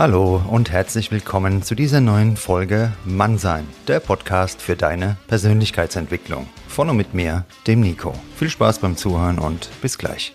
[0.00, 6.46] Hallo und herzlich willkommen zu dieser neuen Folge Mannsein, der Podcast für deine Persönlichkeitsentwicklung.
[6.68, 8.14] Von und mit mir, dem Nico.
[8.36, 10.34] Viel Spaß beim Zuhören und bis gleich.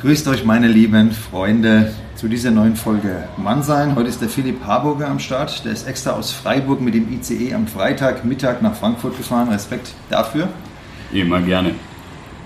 [0.00, 3.94] Grüßt euch, meine lieben Freunde, zu dieser neuen Folge Mannsein.
[3.94, 5.64] Heute ist der Philipp Harburger am Start.
[5.64, 9.50] Der ist extra aus Freiburg mit dem ICE am Freitagmittag nach Frankfurt gefahren.
[9.50, 10.48] Respekt dafür.
[11.12, 11.76] Immer gerne.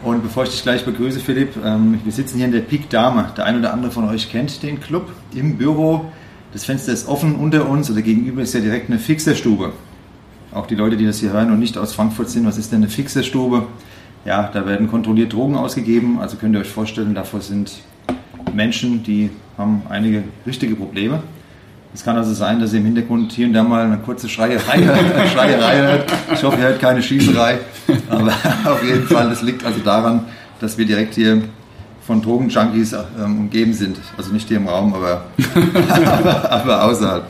[0.03, 3.31] Und bevor ich dich gleich begrüße, Philipp, ähm, wir sitzen hier in der Pik Dame.
[3.35, 6.05] Der ein oder andere von euch kennt den Club im Büro.
[6.53, 9.73] Das Fenster ist offen unter uns oder gegenüber ist ja direkt eine Fixerstube.
[10.53, 12.81] Auch die Leute, die das hier hören und nicht aus Frankfurt sind, was ist denn
[12.81, 13.69] eine Fixerstube?
[14.27, 16.21] Ja, da werden kontrolliert Drogen ausgegeben.
[16.21, 17.73] Also könnt ihr euch vorstellen, davor sind
[18.53, 21.23] Menschen, die haben einige richtige Probleme.
[21.95, 24.79] Es kann also sein, dass ihr im Hintergrund hier und da mal eine kurze Schreierei,
[25.33, 26.13] Schreierei hört.
[26.33, 27.59] Ich hoffe, ihr hört keine Schießerei.
[28.09, 28.33] Aber
[28.65, 30.25] auf jeden Fall, das liegt also daran,
[30.61, 31.43] dass wir direkt hier
[32.07, 33.99] von Drogenjunkies ähm, umgeben sind.
[34.17, 35.25] Also nicht hier im Raum, aber,
[35.99, 37.25] aber, aber außerhalb.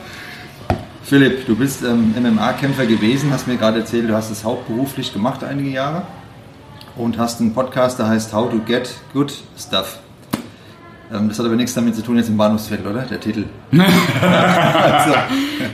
[1.02, 5.44] Philipp, du bist ähm, MMA-Kämpfer gewesen, hast mir gerade erzählt, du hast es hauptberuflich gemacht
[5.44, 6.02] einige Jahre
[6.96, 9.98] und hast einen Podcast, der heißt How to Get Good Stuff.
[11.12, 13.02] Ähm, das hat aber nichts damit zu tun jetzt im Bahnhofsviertel, oder?
[13.02, 13.44] Der Titel.
[13.72, 15.14] also.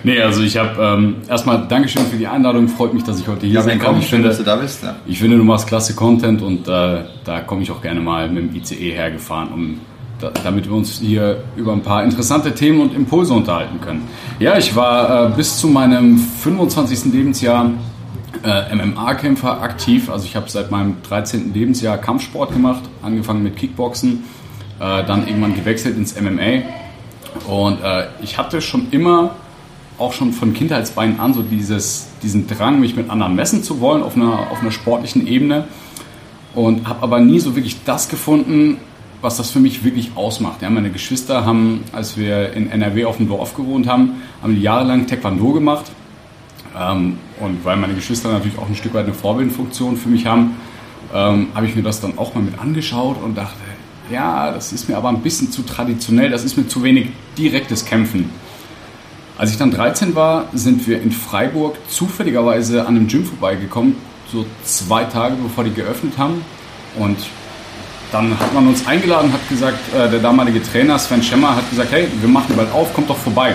[0.05, 2.69] Nee, also ich habe ähm, erstmal Dankeschön für die Einladung.
[2.69, 3.99] Freut mich, dass ich heute hier ja, sein kann.
[3.99, 4.83] Ich schön, finde, dass du da bist.
[4.83, 4.97] Ja.
[5.07, 8.51] Ich finde, du machst klasse Content und äh, da komme ich auch gerne mal mit
[8.51, 9.81] dem ICE hergefahren, um
[10.21, 14.03] da, damit wir uns hier über ein paar interessante Themen und Impulse unterhalten können.
[14.39, 17.13] Ja, ich war äh, bis zu meinem 25.
[17.13, 17.71] Lebensjahr
[18.43, 20.11] äh, MMA-Kämpfer aktiv.
[20.11, 21.53] Also ich habe seit meinem 13.
[21.53, 24.25] Lebensjahr Kampfsport gemacht, angefangen mit Kickboxen,
[24.81, 26.63] äh, dann irgendwann gewechselt ins MMA.
[27.47, 29.35] Und äh, ich hatte schon immer,
[29.99, 34.03] auch schon von Kindheitsbeinen an, so dieses, diesen Drang, mich mit anderen messen zu wollen
[34.03, 35.65] auf einer, auf einer sportlichen Ebene.
[36.55, 38.79] Und habe aber nie so wirklich das gefunden,
[39.21, 40.63] was das für mich wirklich ausmacht.
[40.63, 44.63] Ja, meine Geschwister haben, als wir in NRW auf dem Dorf gewohnt haben, haben die
[44.63, 45.87] jahrelang Taekwondo gemacht
[46.79, 50.57] ähm, und weil meine Geschwister natürlich auch ein Stück weit eine Vorbildfunktion für mich haben,
[51.15, 53.59] ähm, habe ich mir das dann auch mal mit angeschaut und dachte,
[54.11, 57.85] ja, das ist mir aber ein bisschen zu traditionell, das ist mir zu wenig direktes
[57.85, 58.31] Kämpfen.
[59.37, 63.97] Als ich dann 13 war, sind wir in Freiburg zufälligerweise an einem Gym vorbeigekommen,
[64.33, 66.45] so zwei Tage bevor die geöffnet haben.
[66.99, 67.19] Und
[68.11, 71.93] dann hat man uns eingeladen, hat gesagt, äh, der damalige Trainer Sven Schemmer hat gesagt,
[71.93, 73.55] hey, wir machen bald auf, kommt doch vorbei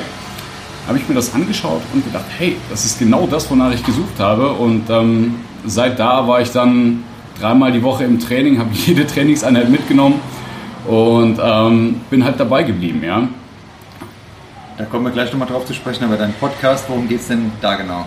[0.87, 4.19] habe ich mir das angeschaut und gedacht, hey, das ist genau das, wonach ich gesucht
[4.19, 4.51] habe.
[4.51, 7.03] Und ähm, seit da war ich dann
[7.39, 10.19] dreimal die Woche im Training, habe jede Trainingseinheit mitgenommen
[10.85, 13.27] und ähm, bin halt dabei geblieben, ja.
[14.77, 17.51] Da kommen wir gleich nochmal drauf zu sprechen, aber dein Podcast, worum geht es denn
[17.61, 18.05] da genau?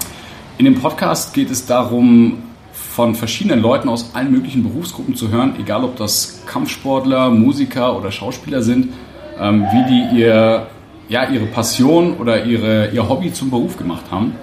[0.58, 2.42] In dem Podcast geht es darum,
[2.72, 8.10] von verschiedenen Leuten aus allen möglichen Berufsgruppen zu hören, egal ob das Kampfsportler, Musiker oder
[8.10, 8.94] Schauspieler sind,
[9.38, 10.66] ähm, wie die ihr
[11.08, 14.34] ja, ihre Passion oder ihre, ihr Hobby zum Beruf gemacht haben.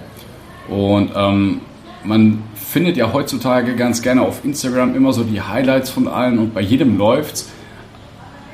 [0.69, 1.61] Und ähm,
[2.03, 6.53] man findet ja heutzutage ganz gerne auf Instagram immer so die Highlights von allen und
[6.53, 7.51] bei jedem läuft's.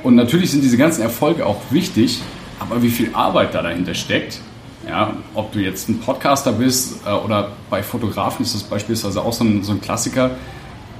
[0.03, 2.21] Und natürlich sind diese ganzen Erfolge auch wichtig,
[2.59, 4.41] aber wie viel Arbeit da dahinter steckt,
[4.87, 9.33] ja, ob du jetzt ein Podcaster bist äh, oder bei Fotografen ist das beispielsweise auch
[9.33, 10.31] so ein, so ein Klassiker,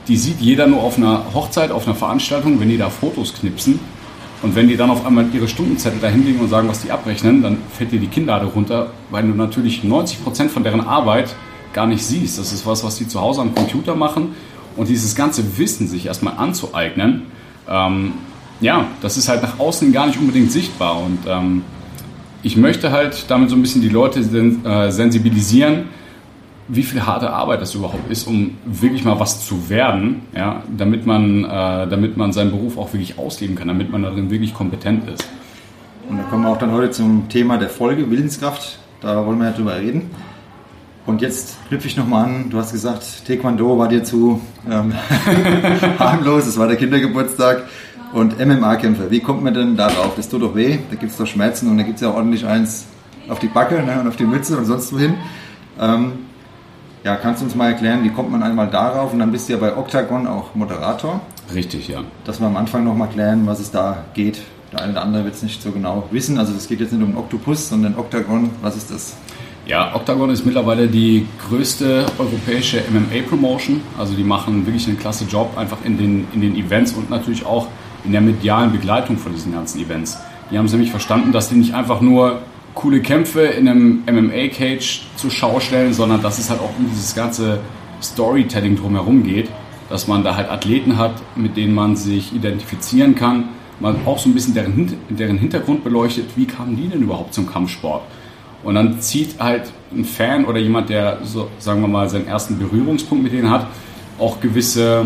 [0.07, 3.79] die sieht jeder nur auf einer Hochzeit, auf einer Veranstaltung, wenn die da Fotos knipsen
[4.41, 7.41] und wenn die dann auf einmal ihre Stundenzettel da hinlegen und sagen, was die abrechnen,
[7.41, 11.35] dann fällt dir die Kinnlade runter, weil du natürlich 90 Prozent von deren Arbeit
[11.73, 12.39] gar nicht siehst.
[12.39, 14.35] Das ist was, was die zu Hause am Computer machen.
[14.77, 17.23] Und dieses ganze Wissen sich erstmal anzueignen,
[17.67, 18.13] ähm,
[18.61, 21.01] ja, das ist halt nach außen gar nicht unbedingt sichtbar.
[21.01, 21.63] Und ähm,
[22.43, 25.85] ich möchte halt damit so ein bisschen die Leute äh, sensibilisieren,
[26.67, 31.05] wie viel harte Arbeit das überhaupt ist, um wirklich mal was zu werden, ja, damit
[31.05, 31.47] man, äh,
[31.87, 35.27] damit man seinen Beruf auch wirklich ausleben kann, damit man darin wirklich kompetent ist.
[36.07, 38.79] Und da kommen wir auch dann heute zum Thema der Folge, Willenskraft.
[39.01, 40.11] Da wollen wir ja drüber reden.
[41.05, 42.49] Und jetzt knüpfe ich nochmal an.
[42.51, 44.39] Du hast gesagt, Taekwondo war dir zu
[44.69, 44.93] ähm,
[45.99, 47.63] harmlos, es war der Kindergeburtstag.
[48.11, 50.15] Und MMA-Kämpfer, wie kommt man denn darauf?
[50.15, 52.45] Das tut doch weh, da gibt es doch Schmerzen und da gibt es ja ordentlich
[52.45, 52.87] eins
[53.27, 55.13] auf die Backe ne, und auf die Mütze und sonst wohin.
[55.79, 56.13] Ähm,
[57.03, 59.13] ja, kannst du uns mal erklären, wie kommt man einmal darauf?
[59.13, 61.21] Und dann bist du ja bei Octagon auch Moderator.
[61.53, 62.01] Richtig, ja.
[62.25, 64.41] Dass wir am Anfang nochmal klären, was es da geht.
[64.73, 66.37] Der eine oder andere wird es nicht so genau wissen.
[66.37, 68.49] Also es geht jetzt nicht um Octopus, sondern Octagon.
[68.61, 69.15] Was ist das?
[69.65, 73.81] Ja, Octagon ist mittlerweile die größte europäische MMA-Promotion.
[73.97, 77.45] Also die machen wirklich einen klasse Job einfach in den, in den Events und natürlich
[77.45, 77.67] auch
[78.03, 80.17] in der medialen Begleitung von diesen ganzen Events.
[80.51, 82.41] Die haben es nämlich verstanden, dass die nicht einfach nur
[82.73, 87.13] coole Kämpfe in einem MMA-Cage zur Schau stellen, sondern dass es halt auch um dieses
[87.15, 87.59] ganze
[88.01, 89.49] Storytelling drumherum geht,
[89.89, 93.49] dass man da halt Athleten hat, mit denen man sich identifizieren kann,
[93.79, 97.47] man auch so ein bisschen deren, deren Hintergrund beleuchtet, wie kamen die denn überhaupt zum
[97.47, 98.03] Kampfsport?
[98.63, 102.59] Und dann zieht halt ein Fan oder jemand, der so, sagen wir mal, seinen ersten
[102.59, 103.67] Berührungspunkt mit denen hat,
[104.19, 105.05] auch gewisse,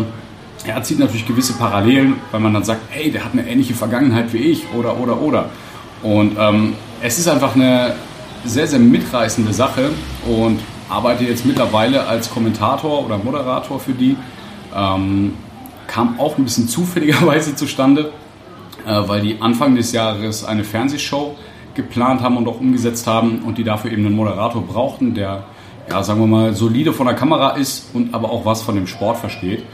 [0.66, 4.32] er zieht natürlich gewisse Parallelen, weil man dann sagt, hey, der hat eine ähnliche Vergangenheit
[4.32, 5.50] wie ich oder, oder, oder.
[6.02, 7.94] Und ähm, es ist einfach eine
[8.44, 9.90] sehr, sehr mitreißende Sache
[10.26, 14.16] und arbeite jetzt mittlerweile als Kommentator oder Moderator für die.
[14.74, 15.34] Ähm,
[15.86, 18.10] kam auch ein bisschen zufälligerweise zustande,
[18.86, 21.36] äh, weil die Anfang des Jahres eine Fernsehshow
[21.74, 25.44] geplant haben und auch umgesetzt haben und die dafür eben einen Moderator brauchten, der,
[25.90, 28.86] ja, sagen wir mal, solide von der Kamera ist und aber auch was von dem
[28.86, 29.64] Sport versteht.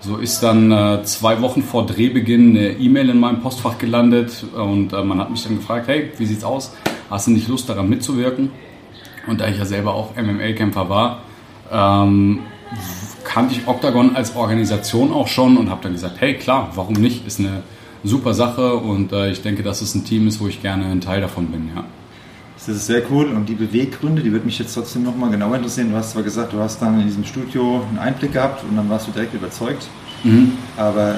[0.00, 4.94] So ist dann äh, zwei Wochen vor Drehbeginn eine E-Mail in meinem Postfach gelandet und
[4.94, 6.72] äh, man hat mich dann gefragt, hey, wie sieht's aus?
[7.10, 8.50] Hast du nicht Lust daran mitzuwirken?
[9.26, 11.22] Und da ich ja selber auch MMA-Kämpfer war,
[11.70, 12.40] ähm,
[13.24, 17.26] kannte ich Octagon als Organisation auch schon und habe dann gesagt, hey klar, warum nicht?
[17.26, 17.62] Ist eine
[18.02, 21.02] super Sache und äh, ich denke, dass es ein Team ist, wo ich gerne ein
[21.02, 21.70] Teil davon bin.
[21.74, 21.84] Ja.
[22.66, 25.90] Das ist sehr cool und die Beweggründe, die würde mich jetzt trotzdem nochmal genauer interessieren.
[25.90, 28.88] Du hast zwar gesagt, du hast dann in diesem Studio einen Einblick gehabt und dann
[28.90, 29.88] warst du direkt überzeugt.
[30.24, 30.52] Mhm.
[30.76, 31.14] Aber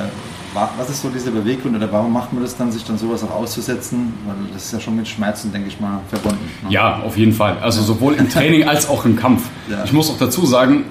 [0.55, 3.31] was ist so dieser Beweggrund oder warum macht man das dann, sich dann sowas auch
[3.33, 4.12] auszusetzen?
[4.27, 6.49] Weil das ist ja schon mit Schmerzen, denke ich mal, verbunden.
[6.62, 6.71] Ne?
[6.71, 7.59] Ja, auf jeden Fall.
[7.61, 9.49] Also sowohl im Training als auch im Kampf.
[9.69, 9.83] Ja.
[9.85, 10.85] Ich muss auch dazu sagen,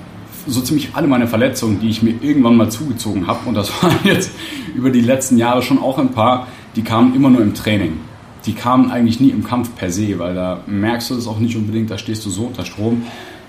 [0.47, 3.95] so ziemlich alle meine Verletzungen, die ich mir irgendwann mal zugezogen habe, und das waren
[4.03, 4.31] jetzt
[4.75, 7.99] über die letzten Jahre schon auch ein paar, die kamen immer nur im Training.
[8.45, 11.55] Die kamen eigentlich nie im Kampf per se, weil da merkst du es auch nicht
[11.55, 13.03] unbedingt, da stehst du so unter Strom.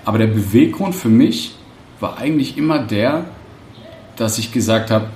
[0.05, 1.55] Aber der Beweggrund für mich
[1.99, 3.25] war eigentlich immer der,
[4.15, 5.07] dass ich gesagt habe,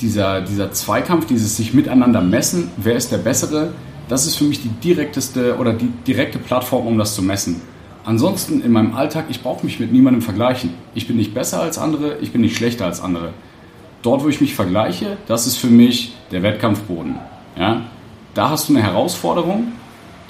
[0.00, 3.72] dieser, dieser Zweikampf, dieses sich miteinander messen, wer ist der Bessere,
[4.08, 7.60] das ist für mich die direkteste oder die direkte Plattform, um das zu messen.
[8.04, 10.70] Ansonsten in meinem Alltag, ich brauche mich mit niemandem vergleichen.
[10.94, 13.32] Ich bin nicht besser als andere, ich bin nicht schlechter als andere.
[14.02, 17.16] Dort, wo ich mich vergleiche, das ist für mich der Wettkampfboden.
[17.58, 17.82] Ja?
[18.34, 19.72] Da hast du eine Herausforderung.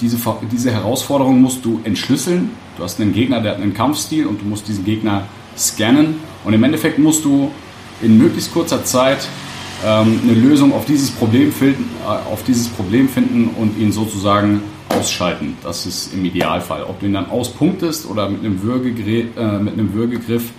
[0.00, 0.16] Diese,
[0.50, 2.50] diese Herausforderung musst du entschlüsseln.
[2.76, 5.24] Du hast einen Gegner, der hat einen Kampfstil und du musst diesen Gegner
[5.56, 6.16] scannen.
[6.44, 7.50] Und im Endeffekt musst du
[8.00, 9.28] in möglichst kurzer Zeit
[9.84, 14.62] ähm, eine Lösung auf dieses, Problem finden, äh, auf dieses Problem finden und ihn sozusagen
[14.88, 15.56] ausschalten.
[15.62, 16.84] Das ist im Idealfall.
[16.84, 20.50] Ob du ihn dann auspunktest oder mit einem, Würgegriff, äh, mit einem Würgegriff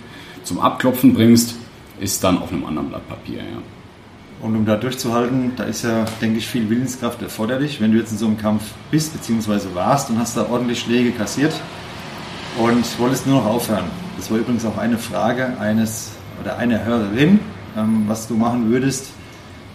[0.44, 1.56] zum Abklopfen bringst,
[2.00, 3.38] ist dann auf einem anderen Blatt Papier.
[3.38, 3.81] Ja.
[4.42, 7.80] Und um da durchzuhalten, da ist ja, denke ich, viel Willenskraft erforderlich.
[7.80, 9.74] Wenn du jetzt in so einem Kampf bist bzw.
[9.74, 11.52] warst und hast da ordentlich Schläge kassiert
[12.58, 13.84] und wolltest nur noch aufhören.
[14.16, 16.10] Das war übrigens auch eine Frage eines
[16.42, 17.38] oder einer Hörerin,
[17.76, 19.10] ähm, was du machen würdest,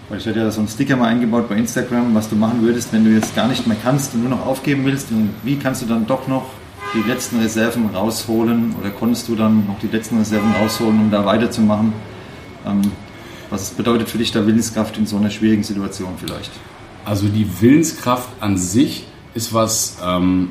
[0.10, 2.92] weil ich hatte ja so einen Sticker mal eingebaut bei Instagram, was du machen würdest,
[2.92, 5.12] wenn du jetzt gar nicht mehr kannst und nur noch aufgeben willst.
[5.12, 6.46] Und wie kannst du dann doch noch
[6.94, 11.26] die letzten Reserven rausholen oder konntest du dann noch die letzten Reserven rausholen, um da
[11.26, 11.94] weiterzumachen?
[12.66, 12.82] Ähm,
[13.50, 16.52] was bedeutet für dich da Willenskraft in so einer schwierigen Situation vielleicht?
[17.06, 20.50] Also die Willenskraft an sich ist was, ähm,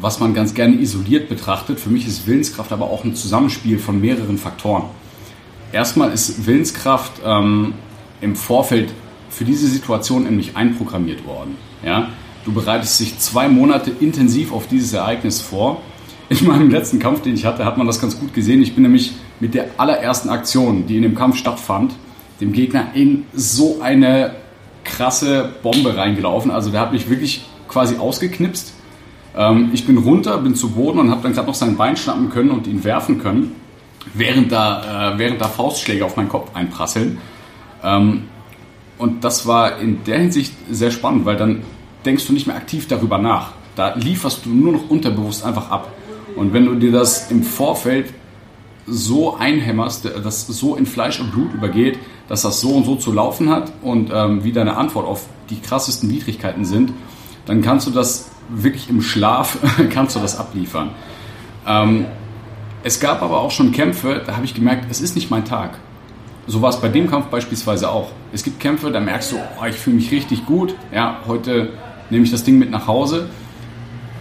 [0.00, 1.78] was man ganz gerne isoliert betrachtet.
[1.78, 4.84] Für mich ist Willenskraft aber auch ein Zusammenspiel von mehreren Faktoren.
[5.72, 7.74] Erstmal ist Willenskraft ähm,
[8.20, 8.92] im Vorfeld
[9.30, 11.56] für diese Situation in mich einprogrammiert worden.
[11.84, 12.08] Ja?
[12.44, 15.82] Du bereitest dich zwei Monate intensiv auf dieses Ereignis vor.
[16.30, 18.62] In meinem letzten Kampf, den ich hatte, hat man das ganz gut gesehen.
[18.62, 21.94] Ich bin nämlich mit der allerersten Aktion, die in dem Kampf stattfand,
[22.40, 24.32] dem Gegner in so eine
[24.84, 26.50] krasse Bombe reingelaufen.
[26.50, 28.72] Also der hat mich wirklich quasi ausgeknipst.
[29.36, 32.30] Ähm, ich bin runter, bin zu Boden und habe dann gerade noch sein Bein schnappen
[32.30, 33.54] können und ihn werfen können,
[34.14, 37.18] während da, äh, während da Faustschläge auf meinen Kopf einprasseln.
[37.82, 38.24] Ähm,
[38.98, 41.62] und das war in der Hinsicht sehr spannend, weil dann
[42.04, 43.52] denkst du nicht mehr aktiv darüber nach.
[43.76, 45.92] Da lieferst du nur noch unterbewusst einfach ab.
[46.34, 48.12] Und wenn du dir das im Vorfeld
[48.86, 51.98] so einhämmerst, das so in Fleisch und Blut übergeht,
[52.28, 55.60] dass das so und so zu laufen hat und ähm, wie deine Antwort auf die
[55.60, 56.92] krassesten Widrigkeiten sind,
[57.46, 59.58] dann kannst du das wirklich im Schlaf,
[59.90, 60.90] kannst du das abliefern.
[61.66, 62.06] Ähm,
[62.82, 65.78] es gab aber auch schon Kämpfe, da habe ich gemerkt, es ist nicht mein Tag.
[66.46, 68.10] So war es bei dem Kampf beispielsweise auch.
[68.32, 70.74] Es gibt Kämpfe, da merkst du, oh, ich fühle mich richtig gut.
[70.92, 71.70] Ja, heute
[72.08, 73.28] nehme ich das Ding mit nach Hause.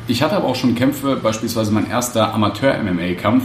[0.10, 3.44] Ich hatte aber auch schon Kämpfe, beispielsweise mein erster Amateur-MMA-Kampf.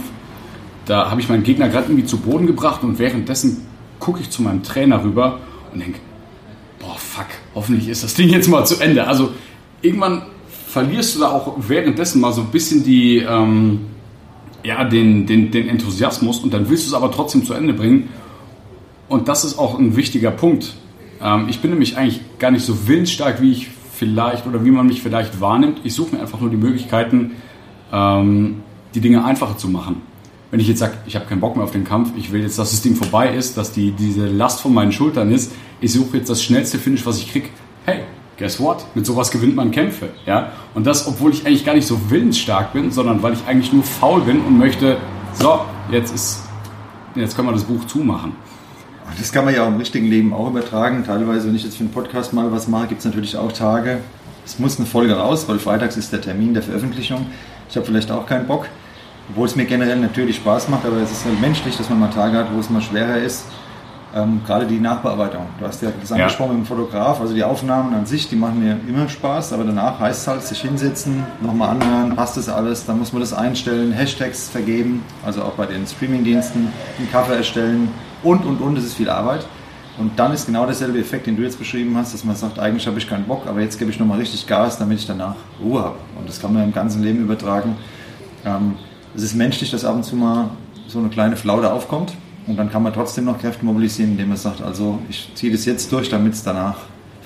[0.85, 3.65] Da habe ich meinen Gegner gerade irgendwie zu Boden gebracht und währenddessen
[4.03, 5.39] gucke ich zu meinem Trainer rüber
[5.71, 5.99] und denke,
[6.77, 9.07] boah, fuck, hoffentlich ist das Ding jetzt mal zu Ende.
[9.07, 9.31] Also
[9.81, 10.23] irgendwann
[10.67, 13.85] verlierst du da auch währenddessen mal so ein bisschen die, ähm,
[14.61, 18.09] ja, den, den, den Enthusiasmus und dann willst du es aber trotzdem zu Ende bringen
[19.07, 20.73] und das ist auch ein wichtiger Punkt.
[21.21, 24.85] Ähm, ich bin nämlich eigentlich gar nicht so willensstark, wie ich vielleicht oder wie man
[24.85, 25.79] mich vielleicht wahrnimmt.
[25.85, 27.31] Ich suche mir einfach nur die Möglichkeiten,
[27.93, 28.63] ähm,
[28.95, 30.01] die Dinge einfacher zu machen.
[30.53, 32.59] Wenn ich jetzt sage, ich habe keinen Bock mehr auf den Kampf, ich will jetzt,
[32.59, 36.17] dass das Ding vorbei ist, dass die, diese Last von meinen Schultern ist, ich suche
[36.17, 37.47] jetzt das schnellste Finish, was ich kriege.
[37.87, 38.01] Hey,
[38.37, 38.85] guess what?
[38.93, 40.09] Mit sowas gewinnt man Kämpfe.
[40.27, 40.51] Ja?
[40.75, 43.81] Und das, obwohl ich eigentlich gar nicht so willensstark bin, sondern weil ich eigentlich nur
[43.81, 44.97] faul bin und möchte,
[45.33, 46.43] so, jetzt ist,
[47.15, 48.33] jetzt können wir das Buch zumachen.
[49.17, 51.03] Das kann man ja auch im richtigen Leben auch übertragen.
[51.03, 54.01] Teilweise, wenn ich jetzt für einen Podcast mal was mache, gibt es natürlich auch Tage,
[54.45, 57.25] es muss eine Folge raus, weil freitags ist der Termin der Veröffentlichung.
[57.71, 58.67] Ich habe vielleicht auch keinen Bock,
[59.29, 62.09] obwohl es mir generell natürlich Spaß macht, aber es ist halt menschlich, dass man mal
[62.09, 63.45] Tage hat, wo es mal schwerer ist.
[64.15, 65.47] Ähm, gerade die Nachbearbeitung.
[65.59, 66.57] Du hast ja das angesprochen ja.
[66.57, 69.99] mit dem Fotograf, also die Aufnahmen an sich, die machen mir immer Spaß, aber danach
[69.99, 73.91] heißt es halt, sich hinsetzen, nochmal anhören, passt das alles, dann muss man das einstellen,
[73.91, 76.67] Hashtags vergeben, also auch bei den Streamingdiensten,
[76.99, 77.89] ein Cover erstellen
[78.21, 79.47] und und und, das ist viel Arbeit.
[79.97, 82.85] Und dann ist genau derselbe Effekt, den du jetzt beschrieben hast, dass man sagt, eigentlich
[82.85, 85.83] habe ich keinen Bock, aber jetzt gebe ich nochmal richtig Gas, damit ich danach Ruhe
[85.83, 85.97] habe.
[86.19, 87.77] Und das kann man im ganzen Leben übertragen.
[88.45, 88.75] Ähm,
[89.15, 90.51] es ist menschlich, dass ab und zu mal
[90.87, 92.13] so eine kleine Flaute aufkommt.
[92.45, 95.65] Und dann kann man trotzdem noch Kräfte mobilisieren, indem man sagt, also ich ziehe das
[95.65, 96.75] jetzt durch, damit es danach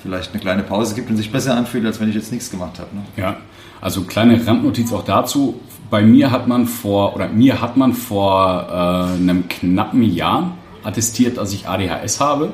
[0.00, 2.78] vielleicht eine kleine Pause gibt und sich besser anfühlt, als wenn ich jetzt nichts gemacht
[2.78, 2.94] habe.
[2.94, 3.02] Ne?
[3.16, 3.36] Ja,
[3.80, 5.60] also kleine Randnotiz auch dazu.
[5.90, 10.52] Bei mir hat man vor, oder mir hat man vor äh, einem knappen Jahr
[10.84, 12.52] attestiert, dass ich ADHS habe.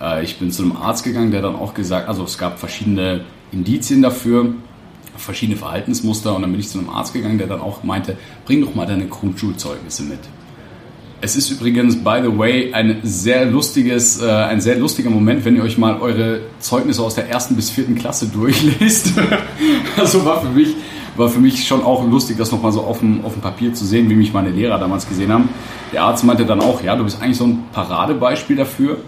[0.00, 3.22] Äh, ich bin zu einem Arzt gegangen, der dann auch gesagt, also es gab verschiedene
[3.50, 4.54] Indizien dafür,
[5.18, 8.60] verschiedene Verhaltensmuster und dann bin ich zu einem Arzt gegangen, der dann auch meinte, bring
[8.60, 10.20] doch mal deine Grundschulzeugnisse mit.
[11.20, 15.56] Es ist übrigens, by the way, ein sehr lustiges, äh, ein sehr lustiger Moment, wenn
[15.56, 19.14] ihr euch mal eure Zeugnisse aus der ersten bis vierten Klasse durchlest.
[19.96, 20.76] also war für mich,
[21.16, 23.84] war für mich schon auch lustig, das nochmal so auf dem, auf dem Papier zu
[23.84, 25.48] sehen, wie mich meine Lehrer damals gesehen haben.
[25.92, 28.98] Der Arzt meinte dann auch, ja, du bist eigentlich so ein Paradebeispiel dafür.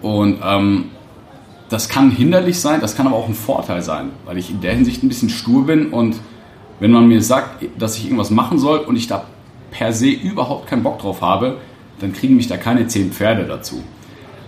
[0.00, 0.86] Und ähm,
[1.70, 4.74] das kann hinderlich sein, das kann aber auch ein Vorteil sein, weil ich in der
[4.74, 6.16] Hinsicht ein bisschen stur bin und
[6.80, 9.24] wenn man mir sagt, dass ich irgendwas machen soll und ich da
[9.70, 11.58] per se überhaupt keinen Bock drauf habe,
[12.00, 13.82] dann kriegen mich da keine zehn Pferde dazu.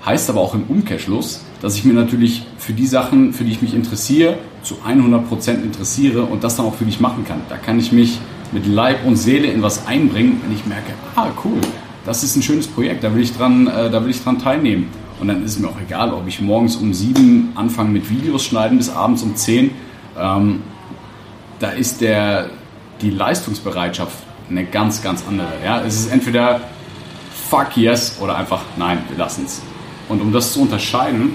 [0.04, 3.62] Heißt aber auch im Umkehrschluss, dass ich mir natürlich für die Sachen, für die ich
[3.62, 7.42] mich interessiere, zu 100% interessiere und das dann auch für mich machen kann.
[7.48, 8.18] Da kann ich mich
[8.50, 11.60] mit Leib und Seele in was einbringen, wenn ich merke, ah cool,
[12.04, 14.88] das ist ein schönes Projekt, da will ich dran, äh, da will ich dran teilnehmen.
[15.22, 18.44] Und dann ist es mir auch egal, ob ich morgens um sieben anfange mit Videos
[18.44, 19.70] schneiden bis abends um zehn.
[20.18, 20.62] Ähm,
[21.60, 22.50] da ist der,
[23.00, 24.16] die Leistungsbereitschaft
[24.50, 25.46] eine ganz, ganz andere.
[25.64, 25.80] Ja?
[25.80, 26.62] Es ist entweder
[27.48, 29.62] fuck yes oder einfach nein, wir lassen es.
[30.08, 31.34] Und um das zu unterscheiden,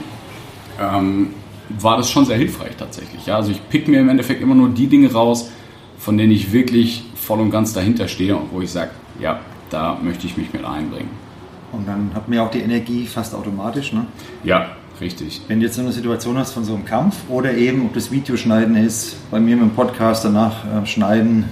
[0.82, 1.30] ähm,
[1.70, 3.26] war das schon sehr hilfreich tatsächlich.
[3.26, 3.38] Ja?
[3.38, 5.50] Also ich pick mir im Endeffekt immer nur die Dinge raus,
[5.98, 8.92] von denen ich wirklich voll und ganz dahinter stehe und wo ich sage,
[9.22, 9.40] ja,
[9.70, 11.27] da möchte ich mich mit einbringen.
[11.72, 14.06] Und dann hat man ja auch die Energie fast automatisch, ne?
[14.44, 14.70] Ja,
[15.02, 15.42] richtig.
[15.48, 18.12] Wenn du jetzt so eine Situation hast von so einem Kampf oder eben, ob das
[18.12, 21.46] Videoschneiden ist, bei mir mit dem Podcast danach äh, schneiden,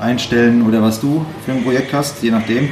[0.00, 2.68] einstellen oder was du für ein Projekt hast, je nachdem,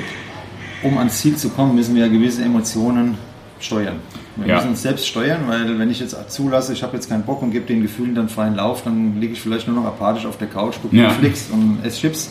[0.82, 3.16] um ans Ziel zu kommen, müssen wir ja gewisse Emotionen
[3.60, 3.96] steuern.
[4.36, 4.54] Wir ja.
[4.56, 7.50] müssen uns selbst steuern, weil wenn ich jetzt zulasse, ich habe jetzt keinen Bock und
[7.50, 10.46] gebe den Gefühlen dann freien Lauf, dann liege ich vielleicht nur noch apathisch auf der
[10.46, 11.08] Couch, gucke ja.
[11.08, 12.30] Netflix und esse Chips.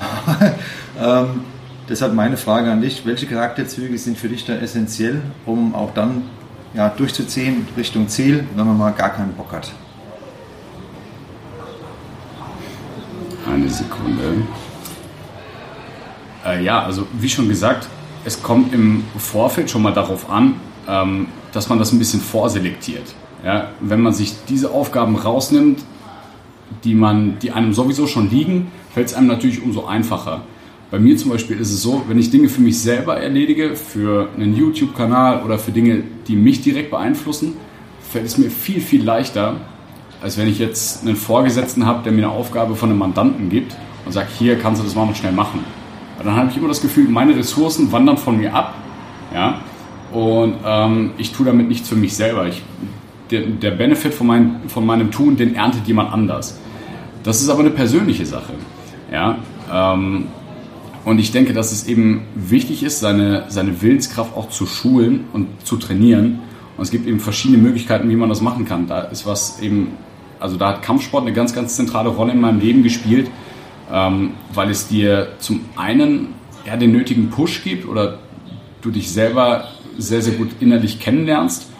[1.00, 1.42] ähm,
[1.88, 6.22] deshalb meine Frage an dich, welche Charakterzüge sind für dich da essentiell, um auch dann
[6.74, 9.72] ja, durchzuziehen Richtung Ziel, wenn man mal gar keinen Bock hat?
[13.50, 14.42] Eine Sekunde.
[16.44, 17.88] Äh, ja, also wie schon gesagt,
[18.24, 20.54] es kommt im Vorfeld schon mal darauf an,
[20.88, 23.14] ähm, dass man das ein bisschen vorselektiert.
[23.44, 25.80] Ja, wenn man sich diese Aufgaben rausnimmt,
[26.82, 30.40] die, man, die einem sowieso schon liegen, fällt es einem natürlich umso einfacher.
[30.94, 34.28] Bei mir zum Beispiel ist es so, wenn ich Dinge für mich selber erledige, für
[34.36, 37.54] einen YouTube-Kanal oder für Dinge, die mich direkt beeinflussen,
[38.00, 39.56] fällt es mir viel, viel leichter,
[40.22, 43.74] als wenn ich jetzt einen Vorgesetzten habe, der mir eine Aufgabe von einem Mandanten gibt
[44.06, 45.64] und sagt, hier kannst du das mal noch schnell machen.
[46.16, 48.76] Weil dann habe ich immer das Gefühl, meine Ressourcen wandern von mir ab.
[49.34, 49.62] Ja?
[50.12, 52.46] Und ähm, ich tue damit nichts für mich selber.
[52.46, 52.62] Ich,
[53.32, 56.56] der, der Benefit von, mein, von meinem Tun, den erntet jemand anders.
[57.24, 58.52] Das ist aber eine persönliche Sache.
[59.10, 59.38] Ja?
[59.72, 60.28] Ähm,
[61.04, 65.48] und ich denke, dass es eben wichtig ist, seine, seine Willenskraft auch zu schulen und
[65.64, 66.40] zu trainieren.
[66.76, 68.86] Und es gibt eben verschiedene Möglichkeiten, wie man das machen kann.
[68.86, 69.92] Da ist was eben,
[70.40, 73.30] also da hat Kampfsport eine ganz, ganz zentrale Rolle in meinem Leben gespielt,
[73.92, 76.28] ähm, weil es dir zum einen
[76.66, 78.18] ja, den nötigen Push gibt oder
[78.80, 79.68] du dich selber
[79.98, 81.70] sehr, sehr gut innerlich kennenlernst.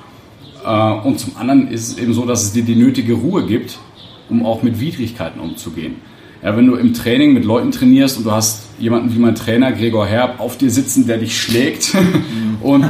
[0.64, 3.78] Äh, und zum anderen ist es eben so, dass es dir die nötige Ruhe gibt,
[4.28, 5.97] um auch mit Widrigkeiten umzugehen.
[6.44, 9.72] Ja, wenn du im Training mit Leuten trainierst und du hast jemanden wie mein Trainer
[9.72, 11.94] Gregor Herb auf dir sitzen, der dich schlägt
[12.60, 12.84] und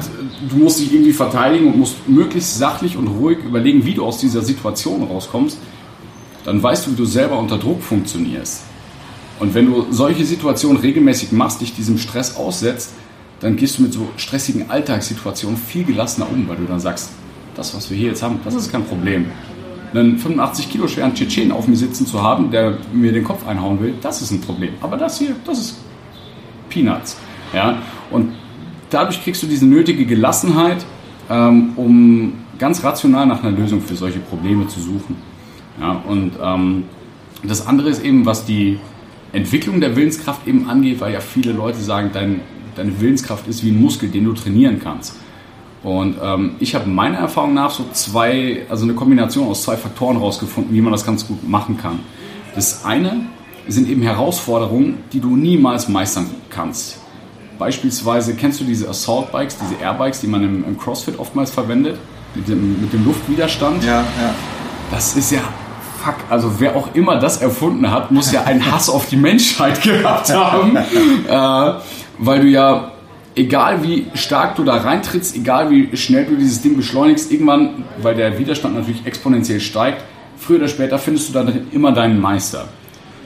[0.50, 4.18] du musst dich irgendwie verteidigen und musst möglichst sachlich und ruhig überlegen, wie du aus
[4.18, 5.56] dieser Situation rauskommst,
[6.44, 8.64] dann weißt du, wie du selber unter Druck funktionierst.
[9.38, 12.90] Und wenn du solche Situationen regelmäßig machst, dich diesem Stress aussetzt,
[13.38, 17.11] dann gehst du mit so stressigen Alltagssituationen viel gelassener um, weil du dann sagst,
[17.54, 19.26] das, was wir hier jetzt haben, das ist kein Problem.
[19.95, 23.81] Einen 85 Kilo schweren Tschetschen auf mir sitzen zu haben, der mir den Kopf einhauen
[23.81, 24.75] will, das ist ein Problem.
[24.81, 25.79] Aber das hier, das ist
[26.69, 27.17] Peanuts.
[27.53, 27.79] Ja?
[28.11, 28.33] Und
[28.91, 30.85] dadurch kriegst du diese nötige Gelassenheit,
[31.31, 35.17] ähm, um ganz rational nach einer Lösung für solche Probleme zu suchen.
[35.81, 36.03] Ja?
[36.09, 36.85] Und ähm,
[37.45, 38.79] das andere ist eben, was die
[39.33, 42.41] Entwicklung der Willenskraft eben angeht, weil ja viele Leute sagen, dein,
[42.75, 45.17] deine Willenskraft ist wie ein Muskel, den du trainieren kannst.
[45.85, 50.17] Und ähm, ich habe meiner Erfahrung nach so zwei, also eine Kombination aus zwei Faktoren
[50.17, 52.00] rausgefunden, wie man das ganz gut machen kann.
[52.55, 53.26] Das eine
[53.69, 56.99] sind eben Herausforderungen, die du niemals meistern kannst.
[57.59, 61.99] Beispielsweise kennst du diese Assault Bikes, diese Airbikes, die man im, im CrossFit oftmals verwendet,
[62.35, 63.85] mit dem, mit dem Luftwiderstand.
[63.85, 64.35] Ja, ja.
[64.91, 65.41] Das ist ja
[66.05, 69.83] fuck, also wer auch immer das erfunden hat, muss ja einen Hass auf die Menschheit
[69.83, 70.76] gehabt haben,
[71.29, 71.73] äh,
[72.19, 72.93] weil du ja,
[73.35, 78.14] egal wie stark du da reintrittst, egal wie schnell du dieses Ding beschleunigst, irgendwann, weil
[78.14, 80.05] der Widerstand natürlich exponentiell steigt,
[80.37, 82.69] früher oder später findest du dann immer deinen Meister.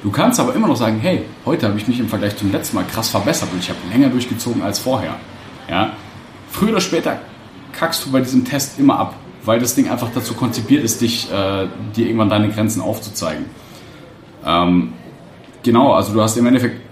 [0.02, 2.76] Du kannst aber immer noch sagen, hey, heute habe ich mich im Vergleich zum letzten
[2.76, 5.16] Mal krass verbessert und ich habe länger durchgezogen als vorher.
[5.68, 5.92] Ja?
[6.50, 7.18] Früher oder später
[7.72, 9.14] kackst du bei diesem Test immer ab
[9.48, 13.46] weil das Ding einfach dazu konzipiert ist, dich, äh, dir irgendwann deine Grenzen aufzuzeigen.
[14.44, 14.92] Ähm,
[15.62, 16.82] genau, also du hast im Endeffekt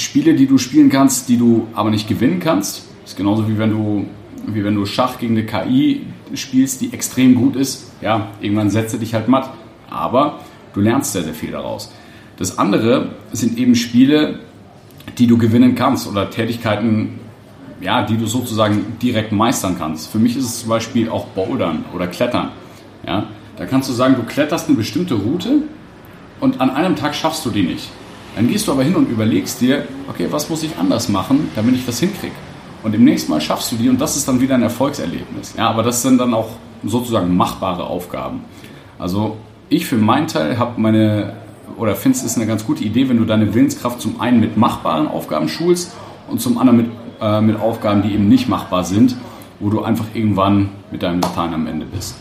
[0.00, 2.82] Spiele, die du spielen kannst, die du aber nicht gewinnen kannst.
[3.02, 4.06] Das ist genauso wie wenn du,
[4.46, 7.92] wie wenn du Schach gegen eine KI spielst, die extrem gut ist.
[8.00, 9.50] Ja, irgendwann setzt er dich halt matt.
[9.88, 10.40] Aber
[10.74, 11.92] du lernst sehr, sehr viel daraus.
[12.36, 14.40] Das andere sind eben Spiele,
[15.18, 17.18] die du gewinnen kannst oder Tätigkeiten,
[17.80, 20.10] ja, die du sozusagen direkt meistern kannst.
[20.10, 22.50] Für mich ist es zum Beispiel auch Bouldern oder Klettern.
[23.06, 23.26] Ja?
[23.56, 25.62] Da kannst du sagen, du kletterst eine bestimmte Route
[26.40, 27.90] und an einem Tag schaffst du die nicht.
[28.36, 31.74] Dann gehst du aber hin und überlegst dir, okay, was muss ich anders machen, damit
[31.74, 32.34] ich das hinkriege?
[32.82, 35.54] Und im nächsten Mal schaffst du die und das ist dann wieder ein Erfolgserlebnis.
[35.56, 36.50] Ja, aber das sind dann auch
[36.84, 38.40] sozusagen machbare Aufgaben.
[38.98, 39.36] Also
[39.68, 41.34] ich für meinen Teil habe meine,
[41.76, 44.56] oder finde es ist eine ganz gute Idee, wenn du deine Willenskraft zum einen mit
[44.56, 45.92] machbaren Aufgaben schulst
[46.28, 46.86] und zum anderen mit
[47.20, 49.14] äh, mit Aufgaben, die eben nicht machbar sind,
[49.60, 52.16] wo du einfach irgendwann mit deinem Latein am Ende bist.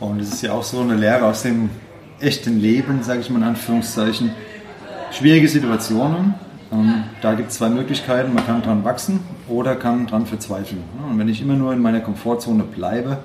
[0.00, 1.68] Und es ist ja auch so eine Lehre aus dem
[2.18, 4.30] echten Leben, sage ich mal in Anführungszeichen.
[5.12, 6.34] Schwierige Situationen.
[6.72, 8.32] Ähm, da gibt es zwei Möglichkeiten.
[8.32, 10.82] Man kann dran wachsen oder kann dran verzweifeln.
[11.06, 13.18] Und wenn ich immer nur in meiner Komfortzone bleibe,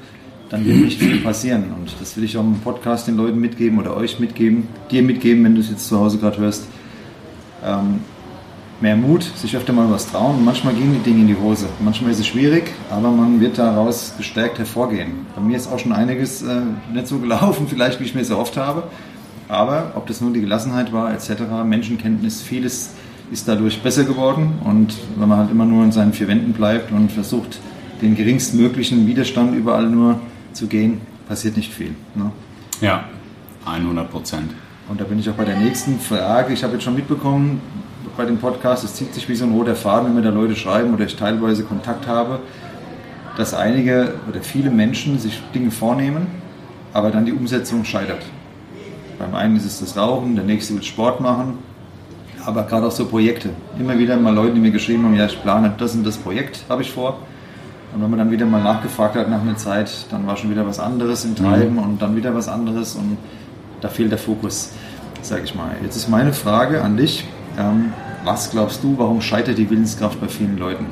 [0.49, 1.65] dann wird nicht viel passieren.
[1.77, 5.45] Und das will ich auch im Podcast den Leuten mitgeben oder euch mitgeben, dir mitgeben,
[5.45, 6.67] wenn du es jetzt zu Hause gerade hörst.
[7.63, 8.01] Ähm,
[8.81, 10.43] mehr Mut, sich öfter mal was trauen.
[10.43, 11.67] manchmal gehen die Dinge in die Hose.
[11.79, 15.25] Manchmal ist es schwierig, aber man wird daraus gestärkt hervorgehen.
[15.35, 16.61] Bei mir ist auch schon einiges äh,
[16.93, 18.83] nicht so gelaufen, vielleicht wie ich mir so oft habe.
[19.47, 22.91] Aber ob das nur die Gelassenheit war, etc., Menschenkenntnis, vieles
[23.31, 24.59] ist dadurch besser geworden.
[24.63, 27.59] Und wenn man halt immer nur in seinen vier Wänden bleibt und versucht,
[28.01, 30.19] den geringstmöglichen Widerstand überall nur
[30.53, 31.95] zu gehen, passiert nicht viel.
[32.15, 32.31] Ne?
[32.81, 33.05] Ja,
[33.65, 34.51] 100 Prozent.
[34.89, 36.53] Und da bin ich auch bei der nächsten Frage.
[36.53, 37.61] Ich habe jetzt schon mitbekommen,
[38.15, 40.55] bei dem Podcast, es zieht sich wie so ein roter Faden, wenn mir da Leute
[40.55, 42.39] schreiben oder ich teilweise Kontakt habe,
[43.35, 46.25] dass einige oder viele Menschen sich Dinge vornehmen,
[46.93, 48.23] aber dann die Umsetzung scheitert.
[49.19, 51.57] Beim einen ist es das Rauchen, der nächste will Sport machen,
[52.45, 53.49] aber gerade auch so Projekte.
[53.79, 56.63] Immer wieder mal Leute, die mir geschrieben haben, ja, ich plane das und das Projekt,
[56.69, 57.19] habe ich vor.
[57.93, 60.67] Und wenn man dann wieder mal nachgefragt hat nach einer Zeit, dann war schon wieder
[60.67, 61.79] was anderes im Treiben mhm.
[61.79, 63.17] und dann wieder was anderes und
[63.81, 64.71] da fehlt der Fokus,
[65.21, 65.71] sage ich mal.
[65.83, 67.25] Jetzt ist meine Frage an dich.
[67.57, 70.85] Ähm, was glaubst du, warum scheitert die Willenskraft bei vielen Leuten?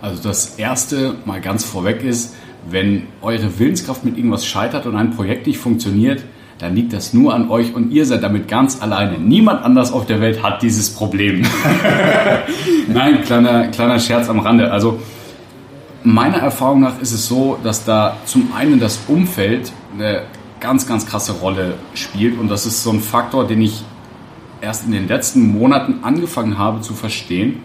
[0.00, 2.34] Also das Erste mal ganz vorweg ist,
[2.70, 6.24] wenn eure Willenskraft mit irgendwas scheitert und ein Projekt nicht funktioniert,
[6.58, 9.18] dann liegt das nur an euch und ihr seid damit ganz alleine.
[9.18, 11.46] Niemand anders auf der Welt hat dieses Problem.
[12.88, 14.72] Nein, kleiner, kleiner Scherz am Rande.
[14.72, 14.98] Also
[16.02, 20.22] meiner Erfahrung nach ist es so, dass da zum einen das Umfeld eine
[20.58, 23.84] ganz, ganz krasse Rolle spielt und das ist so ein Faktor, den ich
[24.60, 27.60] erst in den letzten Monaten angefangen habe zu verstehen,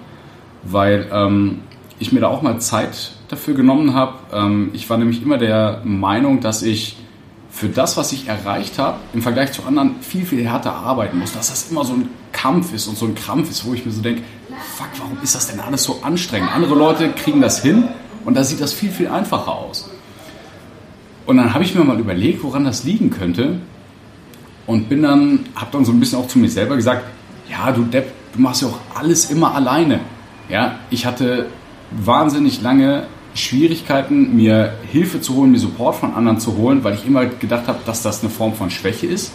[0.62, 1.62] weil ähm,
[1.98, 4.14] ich mir da auch mal Zeit dafür genommen habe.
[4.32, 6.98] Ähm, ich war nämlich immer der Meinung, dass ich
[7.54, 11.34] für das, was ich erreicht habe, im Vergleich zu anderen viel, viel härter arbeiten muss.
[11.34, 13.92] Dass das immer so ein Kampf ist und so ein Krampf ist, wo ich mir
[13.92, 14.24] so denke,
[14.76, 16.50] fuck, warum ist das denn alles so anstrengend?
[16.54, 17.88] Andere Leute kriegen das hin
[18.26, 19.90] und da sieht das viel, viel einfacher aus.
[21.28, 23.60] Und dann habe ich mir mal überlegt, woran das liegen könnte.
[24.66, 27.04] und bin dann, habe dann so ein bisschen auch zu mir selber gesagt,
[27.50, 30.00] ja, du Depp, du machst ja auch alles immer alleine.
[30.50, 31.48] Ja, ich hatte
[31.92, 37.06] wahnsinnig lange Schwierigkeiten, mir Hilfe zu holen, mir Support von anderen zu holen, weil ich
[37.06, 39.34] immer gedacht habe, dass das eine Form von Schwäche ist.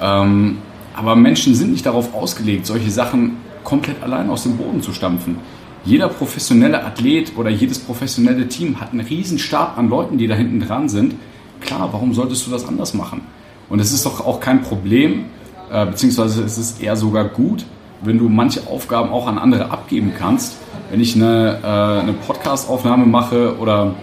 [0.00, 0.58] Ähm,
[0.94, 5.36] aber Menschen sind nicht darauf ausgelegt, solche Sachen komplett allein aus dem Boden zu stampfen.
[5.84, 10.34] Jeder professionelle Athlet oder jedes professionelle Team hat einen riesen Stab an Leuten, die da
[10.34, 11.14] hinten dran sind.
[11.60, 13.22] Klar, warum solltest du das anders machen?
[13.68, 15.26] Und es ist doch auch kein Problem,
[15.70, 17.64] äh, beziehungsweise es ist eher sogar gut,
[18.02, 20.56] wenn du manche Aufgaben auch an andere abgeben kannst.
[20.94, 23.96] Wenn ich eine, äh, eine Podcast-Aufnahme mache oder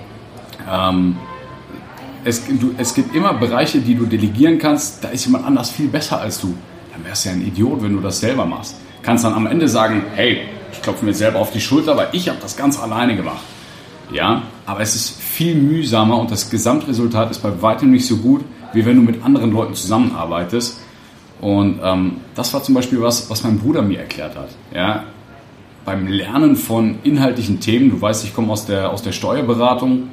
[0.69, 1.15] ähm,
[2.25, 5.87] es, du, es gibt immer Bereiche, die du delegieren kannst, da ist jemand anders viel
[5.87, 6.53] besser als du.
[6.91, 8.75] Dann wärst du ja ein Idiot, wenn du das selber machst.
[9.03, 10.41] Kannst dann am Ende sagen, hey,
[10.73, 13.45] ich klopfe mir selber auf die Schulter, weil ich habe das ganz alleine gemacht.
[14.11, 18.43] Ja, aber es ist viel mühsamer und das Gesamtresultat ist bei weitem nicht so gut,
[18.73, 20.81] wie wenn du mit anderen Leuten zusammenarbeitest.
[21.39, 24.49] Und ähm, das war zum Beispiel was, was mein Bruder mir erklärt hat.
[24.75, 25.05] Ja?
[25.85, 30.09] Beim Lernen von inhaltlichen Themen, du weißt, ich komme aus der, aus der Steuerberatung,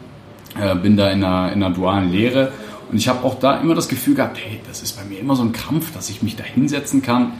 [0.59, 2.53] äh, bin da in einer, in einer dualen Lehre
[2.91, 5.37] und ich habe auch da immer das Gefühl gehabt, hey, das ist bei mir immer
[5.37, 7.33] so ein Kampf, dass ich mich da hinsetzen kann,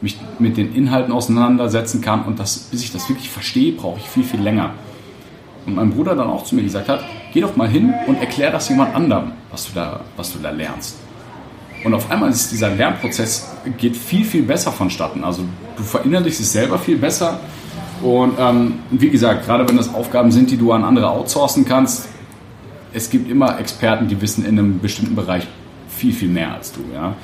[0.00, 4.08] mich mit den Inhalten auseinandersetzen kann und das, bis ich das wirklich verstehe, brauche ich
[4.08, 4.74] viel, viel länger.
[5.66, 8.50] Und mein Bruder dann auch zu mir gesagt hat, geh doch mal hin und erklär
[8.50, 10.96] das jemand anderem, was du da, was du da lernst.
[11.84, 15.24] Und auf einmal ist dieser Lernprozess geht viel, viel besser vonstatten.
[15.24, 15.44] Also
[15.76, 17.40] du verinnerlichst es selber viel besser.
[18.02, 22.08] Und ähm, wie gesagt, gerade wenn das Aufgaben sind, die du an andere outsourcen kannst,
[22.92, 25.46] es gibt immer Experten, die wissen in einem bestimmten Bereich
[25.88, 26.80] viel, viel mehr als du.
[26.92, 27.14] Ja?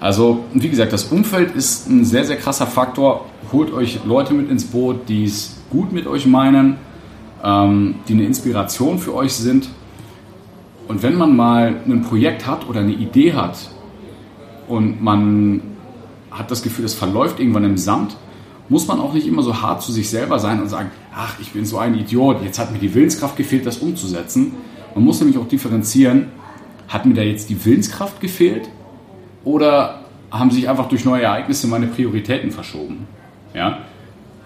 [0.00, 3.26] Also, wie gesagt, das Umfeld ist ein sehr, sehr krasser Faktor.
[3.52, 6.76] Holt euch Leute mit ins Boot, die es gut mit euch meinen,
[7.42, 9.68] ähm, die eine Inspiration für euch sind.
[10.88, 13.70] Und wenn man mal ein Projekt hat oder eine Idee hat
[14.68, 15.62] und man
[16.30, 18.16] hat das Gefühl, es verläuft irgendwann im Sand,
[18.68, 21.52] muss man auch nicht immer so hart zu sich selber sein und sagen, ach, ich
[21.52, 24.54] bin so ein Idiot, jetzt hat mir die Willenskraft gefehlt, das umzusetzen.
[24.94, 26.28] Man muss nämlich auch differenzieren,
[26.88, 28.68] hat mir da jetzt die Willenskraft gefehlt
[29.44, 30.00] oder
[30.30, 33.06] haben sich einfach durch neue Ereignisse meine Prioritäten verschoben?
[33.54, 33.78] Ja?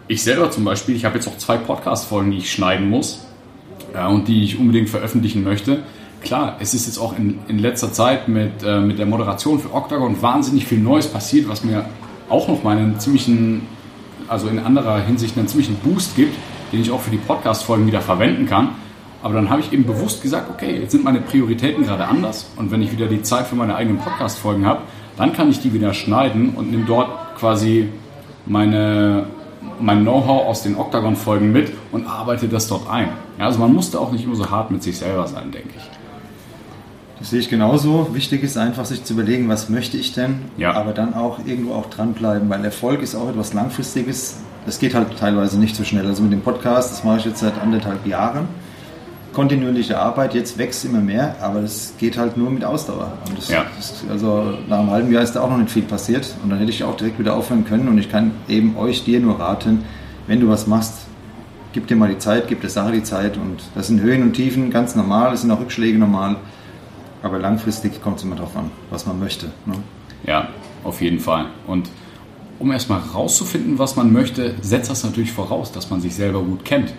[0.09, 3.27] Ich selber zum Beispiel, ich habe jetzt auch zwei Podcast-Folgen, die ich schneiden muss
[3.95, 5.83] ja, und die ich unbedingt veröffentlichen möchte.
[6.23, 9.73] Klar, es ist jetzt auch in, in letzter Zeit mit, äh, mit der Moderation für
[9.73, 11.87] Octagon wahnsinnig viel Neues passiert, was mir
[12.29, 13.63] auch noch mal einen ziemlichen,
[14.31, 16.37] also in anderer Hinsicht einen ziemlichen Boost gibt,
[16.73, 18.71] den ich auch für die Podcast-Folgen wieder verwenden kann.
[19.23, 22.71] Aber dann habe ich eben bewusst gesagt, okay, jetzt sind meine Prioritäten gerade anders und
[22.71, 24.83] wenn ich wieder die Zeit für meine eigenen Podcast-Folgen habe,
[25.17, 27.89] dann kann ich die wieder schneiden und nehme dort quasi
[28.47, 29.27] meine,
[29.81, 33.09] mein Know-how aus den Octagon-Folgen mit und arbeite das dort ein.
[33.39, 35.90] Ja, also man musste auch nicht immer so hart mit sich selber sein, denke ich.
[37.21, 38.15] Das sehe ich genauso.
[38.15, 40.73] Wichtig ist einfach, sich zu überlegen, was möchte ich denn, ja.
[40.73, 44.39] aber dann auch irgendwo auch dranbleiben, weil Erfolg ist auch etwas Langfristiges.
[44.65, 46.07] Das geht halt teilweise nicht so schnell.
[46.07, 48.49] Also mit dem Podcast, das mache ich jetzt seit anderthalb Jahren.
[49.35, 53.13] Kontinuierliche Arbeit, jetzt wächst immer mehr, aber das geht halt nur mit Ausdauer.
[53.37, 53.65] Das, ja.
[53.77, 56.59] das, also nach einem halben Jahr ist da auch noch nicht viel passiert und dann
[56.59, 59.85] hätte ich auch direkt wieder aufhören können und ich kann eben euch, dir nur raten,
[60.27, 60.95] wenn du was machst,
[61.73, 64.33] gib dir mal die Zeit, gib der Sache die Zeit und das sind Höhen und
[64.33, 66.37] Tiefen ganz normal, es sind auch Rückschläge normal,
[67.23, 69.47] aber langfristig kommt es immer darauf an, was man möchte.
[69.67, 69.75] Ne?
[70.27, 70.49] Ja,
[70.85, 71.47] auf jeden Fall.
[71.67, 71.91] Und
[72.59, 76.65] um erstmal rauszufinden, was man möchte, setzt das natürlich voraus, dass man sich selber gut
[76.65, 76.93] kennt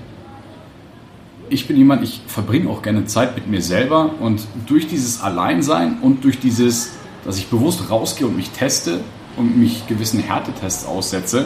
[1.51, 5.97] ich bin jemand, ich verbringe auch gerne Zeit mit mir selber und durch dieses Alleinsein
[6.01, 6.93] und durch dieses,
[7.25, 9.01] dass ich bewusst rausgehe und mich teste
[9.35, 11.45] und mich gewissen Härtetests aussetze,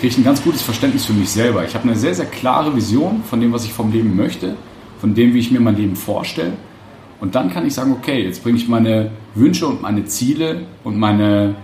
[0.00, 1.64] kriege ich ein ganz gutes Verständnis für mich selber.
[1.64, 4.56] Ich habe eine sehr, sehr klare Vision von dem, was ich vom Leben möchte,
[5.00, 6.54] von dem, wie ich mir mein Leben vorstelle.
[7.20, 10.98] Und dann kann ich sagen, okay, jetzt bringe ich meine Wünsche und meine Ziele und
[10.98, 11.54] meine,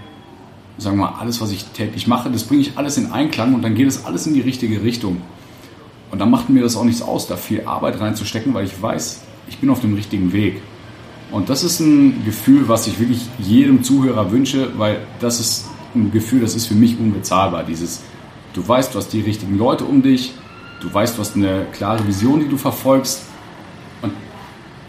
[0.78, 3.62] sagen wir mal, alles, was ich täglich mache, das bringe ich alles in Einklang und
[3.62, 5.20] dann geht es alles in die richtige Richtung.
[6.10, 9.22] Und dann macht mir das auch nichts aus, da viel Arbeit reinzustecken, weil ich weiß,
[9.48, 10.60] ich bin auf dem richtigen Weg.
[11.30, 16.10] Und das ist ein Gefühl, was ich wirklich jedem Zuhörer wünsche, weil das ist ein
[16.12, 17.64] Gefühl, das ist für mich unbezahlbar.
[17.64, 18.02] Dieses,
[18.52, 20.34] du weißt, du hast die richtigen Leute um dich,
[20.80, 23.22] du weißt, du hast eine klare Vision, die du verfolgst.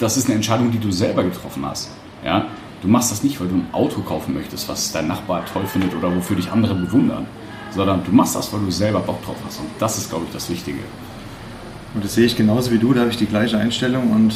[0.03, 1.89] Das ist eine Entscheidung, die du selber getroffen hast.
[2.25, 2.47] Ja?
[2.81, 5.95] Du machst das nicht, weil du ein Auto kaufen möchtest, was dein Nachbar toll findet
[5.95, 7.25] oder wofür dich andere bewundern,
[7.71, 9.61] sondern du machst das, weil du selber Bock drauf hast.
[9.61, 10.79] Und das ist, glaube ich, das Wichtige.
[11.93, 14.35] Und das sehe ich genauso wie du, da habe ich die gleiche Einstellung und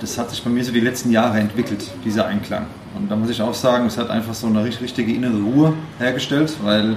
[0.00, 2.66] das hat sich bei mir so die letzten Jahre entwickelt, dieser Einklang.
[2.98, 6.52] Und da muss ich auch sagen, es hat einfach so eine richtige innere Ruhe hergestellt,
[6.64, 6.96] weil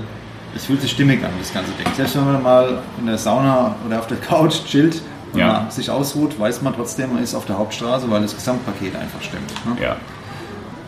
[0.55, 1.85] es fühlt sich stimmig an, das ganze Ding.
[1.95, 4.99] Selbst wenn man mal in der Sauna oder auf der Couch chillt
[5.33, 5.67] und ja.
[5.69, 9.51] sich ausruht, weiß man trotzdem, man ist auf der Hauptstraße, weil das Gesamtpaket einfach stimmt.
[9.65, 9.83] Ne?
[9.83, 9.97] Ja.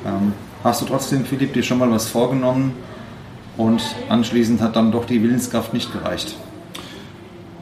[0.05, 2.73] Ähm, hast du trotzdem, Philipp, dir schon mal was vorgenommen
[3.57, 6.35] und anschließend hat dann doch die Willenskraft nicht gereicht?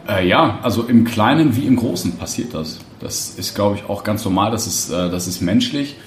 [0.08, 2.80] Äh, ja, also im Kleinen wie im Großen passiert das.
[3.00, 5.98] Das ist, glaube ich, auch ganz normal, das ist, äh, das ist menschlich.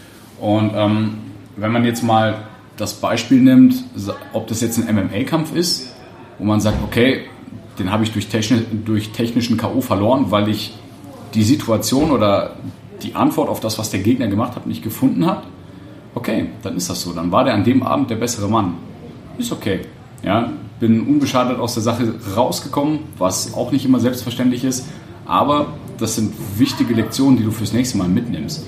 [0.41, 1.19] Und ähm,
[1.57, 2.37] wenn man jetzt mal
[2.77, 3.85] das Beispiel nimmt,
[4.33, 5.93] ob das jetzt ein MMA-Kampf ist,
[6.39, 7.27] wo man sagt, okay,
[7.81, 9.81] den habe ich durch, techni durch technischen K.O.
[9.81, 10.75] verloren, weil ich
[11.35, 12.57] die Situation oder
[13.03, 15.43] die Antwort auf das, was der Gegner gemacht hat, nicht gefunden habe.
[16.15, 17.13] Okay, dann ist das so.
[17.13, 18.75] Dann war der an dem Abend der bessere Mann.
[19.39, 19.81] Ist okay.
[20.23, 24.87] Ja, bin unbeschadet aus der Sache rausgekommen, was auch nicht immer selbstverständlich ist.
[25.25, 28.67] Aber das sind wichtige Lektionen, die du fürs nächste Mal mitnimmst.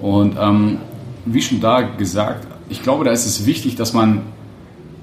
[0.00, 0.78] Und ähm,
[1.24, 4.22] wie schon da gesagt, ich glaube, da ist es wichtig, dass man,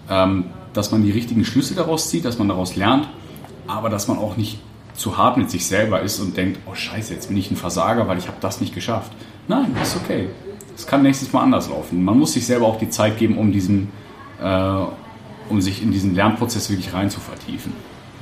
[0.09, 3.07] ähm, dass man die richtigen Schlüsse daraus zieht, dass man daraus lernt,
[3.67, 4.59] aber dass man auch nicht
[4.95, 8.07] zu hart mit sich selber ist und denkt, oh scheiße, jetzt bin ich ein Versager,
[8.07, 9.11] weil ich habe das nicht geschafft.
[9.47, 10.29] Nein, ist okay.
[10.75, 12.03] Es kann nächstes Mal anders laufen.
[12.03, 13.91] Man muss sich selber auch die Zeit geben, um diesen,
[14.41, 14.83] äh,
[15.49, 17.73] um sich in diesen Lernprozess wirklich rein zu vertiefen.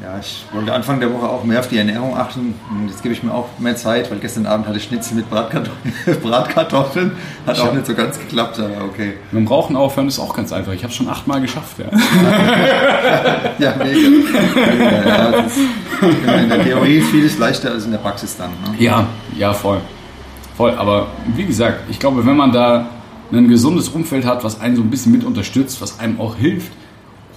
[0.02, 2.56] Ja, ich wollte Anfang der Woche auch mehr auf die Ernährung achten.
[2.88, 5.94] Jetzt gebe ich mir auch mehr Zeit, weil gestern Abend hatte ich Schnitzel mit Bratkartoffeln.
[6.22, 7.12] Bratkartoffeln.
[7.46, 9.14] Hat auch nicht so ganz geklappt, aber okay.
[9.32, 10.74] Mit dem Rauchen aufhören ist auch ganz einfach.
[10.74, 11.78] Ich habe es schon achtmal geschafft.
[11.80, 11.86] Ja,
[13.60, 14.10] ja mega.
[14.10, 15.58] mega ja, ist,
[16.02, 18.50] in der Theorie vieles leichter als in der Praxis dann.
[18.50, 18.76] Ne?
[18.80, 19.80] Ja, ja, voll.
[20.58, 20.72] Voll.
[20.72, 22.88] Aber wie gesagt, ich glaube, wenn man da
[23.32, 26.72] ein gesundes Umfeld hat, was einen so ein bisschen mit unterstützt, was einem auch hilft,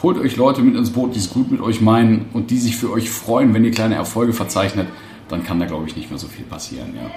[0.02, 2.76] Holt euch Leute mit ins Boot, die es gut mit euch meinen und die sich
[2.76, 4.88] für euch freuen, wenn ihr kleine Erfolge verzeichnet,
[5.28, 6.94] dann kann da, glaube ich, nicht mehr so viel passieren.
[6.94, 7.10] Ja.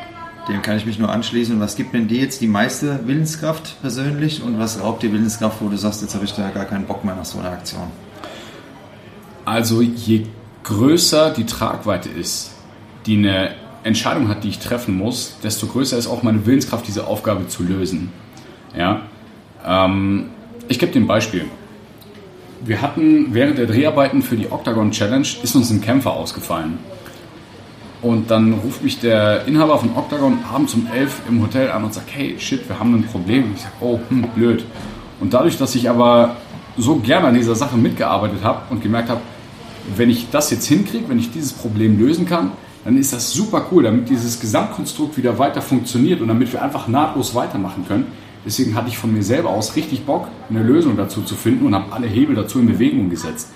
[0.47, 1.59] Dem kann ich mich nur anschließen.
[1.59, 5.67] Was gibt denn dir jetzt die meiste Willenskraft persönlich und was raubt dir Willenskraft, wo
[5.67, 7.87] du sagst, jetzt habe ich da gar keinen Bock mehr nach so einer Aktion?
[9.45, 10.25] Also je
[10.63, 12.51] größer die Tragweite ist,
[13.05, 13.51] die eine
[13.83, 17.63] Entscheidung hat, die ich treffen muss, desto größer ist auch meine Willenskraft, diese Aufgabe zu
[17.63, 18.11] lösen.
[18.75, 19.01] Ja?
[19.65, 20.29] Ähm,
[20.67, 21.45] ich gebe dir ein Beispiel
[22.61, 26.79] wir hatten während der Dreharbeiten für die Octagon Challenge ist uns ein Kämpfer ausgefallen.
[28.01, 31.93] Und dann ruft mich der Inhaber von Octagon abends um 11 im Hotel an und
[31.93, 33.45] sagt, hey, shit, wir haben ein Problem.
[33.45, 34.63] Und ich sage, oh, hm, blöd.
[35.19, 36.37] Und dadurch, dass ich aber
[36.77, 39.21] so gerne an dieser Sache mitgearbeitet habe und gemerkt habe,
[39.97, 42.51] wenn ich das jetzt hinkriege, wenn ich dieses Problem lösen kann,
[42.85, 46.87] dann ist das super cool, damit dieses Gesamtkonstrukt wieder weiter funktioniert und damit wir einfach
[46.87, 48.07] nahtlos weitermachen können,
[48.45, 51.75] Deswegen hatte ich von mir selber aus richtig Bock, eine Lösung dazu zu finden und
[51.75, 53.49] habe alle Hebel dazu in Bewegung gesetzt.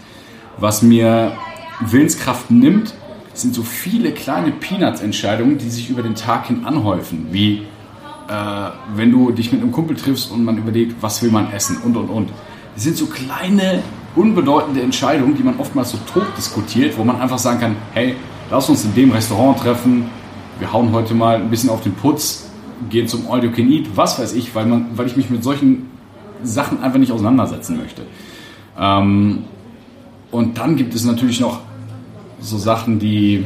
[0.58, 1.34] Was mir
[1.80, 2.93] Willenskraft nimmt,
[3.34, 7.63] sind so viele kleine Peanuts-Entscheidungen, die sich über den Tag hin anhäufen, wie
[8.28, 11.78] äh, wenn du dich mit einem Kumpel triffst und man überlegt, was will man essen
[11.84, 12.30] und und und.
[12.76, 13.82] Das sind so kleine,
[14.15, 18.15] unbedeutende Entscheidungen, die man oftmals so tot diskutiert, wo man einfach sagen kann, hey,
[18.52, 20.10] lass uns in dem Restaurant treffen,
[20.60, 22.50] wir hauen heute mal ein bisschen auf den Putz,
[22.89, 25.43] gehen zum All You Can Eat, was weiß ich, weil, man, weil ich mich mit
[25.43, 25.89] solchen
[26.43, 28.04] Sachen einfach nicht auseinandersetzen möchte.
[28.80, 29.43] Ähm,
[30.32, 31.62] und dann gibt es natürlich noch
[32.39, 33.46] so Sachen, die,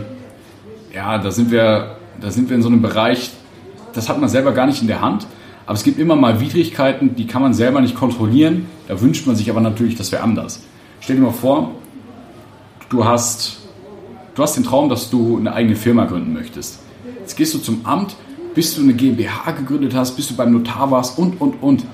[0.93, 3.31] ja, da sind wir, da sind wir in so einem Bereich,
[3.93, 5.27] das hat man selber gar nicht in der Hand.
[5.65, 8.67] Aber es gibt immer mal Widrigkeiten, die kann man selber nicht kontrollieren.
[8.87, 10.63] Da wünscht man sich aber natürlich, das wäre anders.
[11.01, 11.71] Stell dir mal vor,
[12.89, 13.57] du hast,
[14.35, 16.79] du hast den Traum, dass du eine eigene Firma gründen möchtest.
[17.19, 18.15] Jetzt gehst du zum Amt,
[18.57, 21.85] bis du eine GmbH gegründet hast, bis du beim Notar warst und, und, und,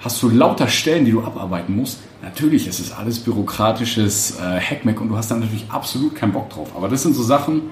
[0.00, 1.98] hast du lauter Stellen, die du abarbeiten musst.
[2.22, 6.48] Natürlich ist es alles bürokratisches äh, Hackmack und du hast dann natürlich absolut keinen Bock
[6.48, 6.70] drauf.
[6.74, 7.64] Aber das sind so Sachen,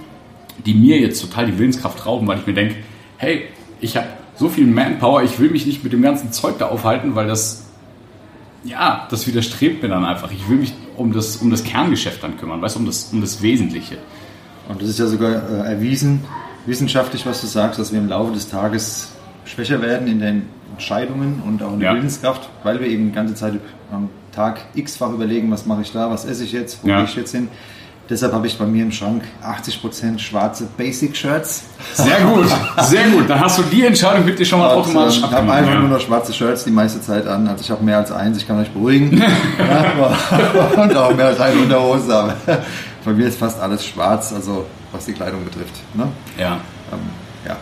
[0.67, 2.75] die mir jetzt total die Willenskraft rauben, weil ich mir denke,
[3.17, 3.45] hey,
[3.81, 7.15] ich habe so viel Manpower, ich will mich nicht mit dem ganzen Zeug da aufhalten,
[7.15, 7.65] weil das,
[8.63, 10.31] ja, das widerstrebt mir dann einfach.
[10.31, 13.23] Ich will mich um das, um das Kerngeschäft dann kümmern, weißt du, um das, um
[13.23, 13.97] das Wesentliche.
[14.69, 16.21] Und das ist ja sogar äh, erwiesen,
[16.66, 19.09] wissenschaftlich, was du sagst, dass wir im Laufe des Tages
[19.44, 21.96] schwächer werden in den Entscheidungen und auch in der ja.
[21.96, 23.55] Willenskraft, weil wir eben die ganze Zeit
[23.92, 26.96] am Tag x-fach überlegen, was mache ich da, was esse ich jetzt, wo ja.
[26.96, 27.48] gehe ich jetzt hin.
[28.11, 31.64] Deshalb habe ich bei mir im Schrank 80% schwarze Basic-Shirts.
[31.94, 32.48] Sehr gut,
[32.83, 33.31] sehr gut.
[33.31, 35.79] Dann hast du die Entscheidung dir schon mal und, automatisch ähm, Ich habe einfach ja.
[35.81, 37.48] nur noch schwarze Shirts die meiste Zeit an.
[37.48, 39.11] Also ich habe mehr als eins, ich kann euch beruhigen.
[40.77, 42.14] und auch mehr als eine Unterhose.
[42.14, 42.35] Aber
[43.07, 44.35] bei mir ist fast alles schwarz.
[44.35, 45.75] Also was die Kleidung betrifft.
[45.95, 46.09] Ne?
[46.39, 46.61] Ja.
[46.93, 47.01] Ähm,
[47.47, 47.57] ja.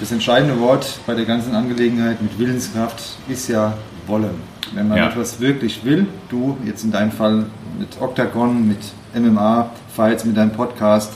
[0.00, 3.74] Das entscheidende Wort bei der ganzen Angelegenheit mit Willenskraft ist ja
[4.06, 4.40] wollen.
[4.74, 5.08] Wenn man ja.
[5.08, 7.46] etwas wirklich will, du jetzt in deinem Fall
[7.78, 8.78] mit Octagon, mit
[9.14, 11.12] MMA, Fights, mit deinem Podcast,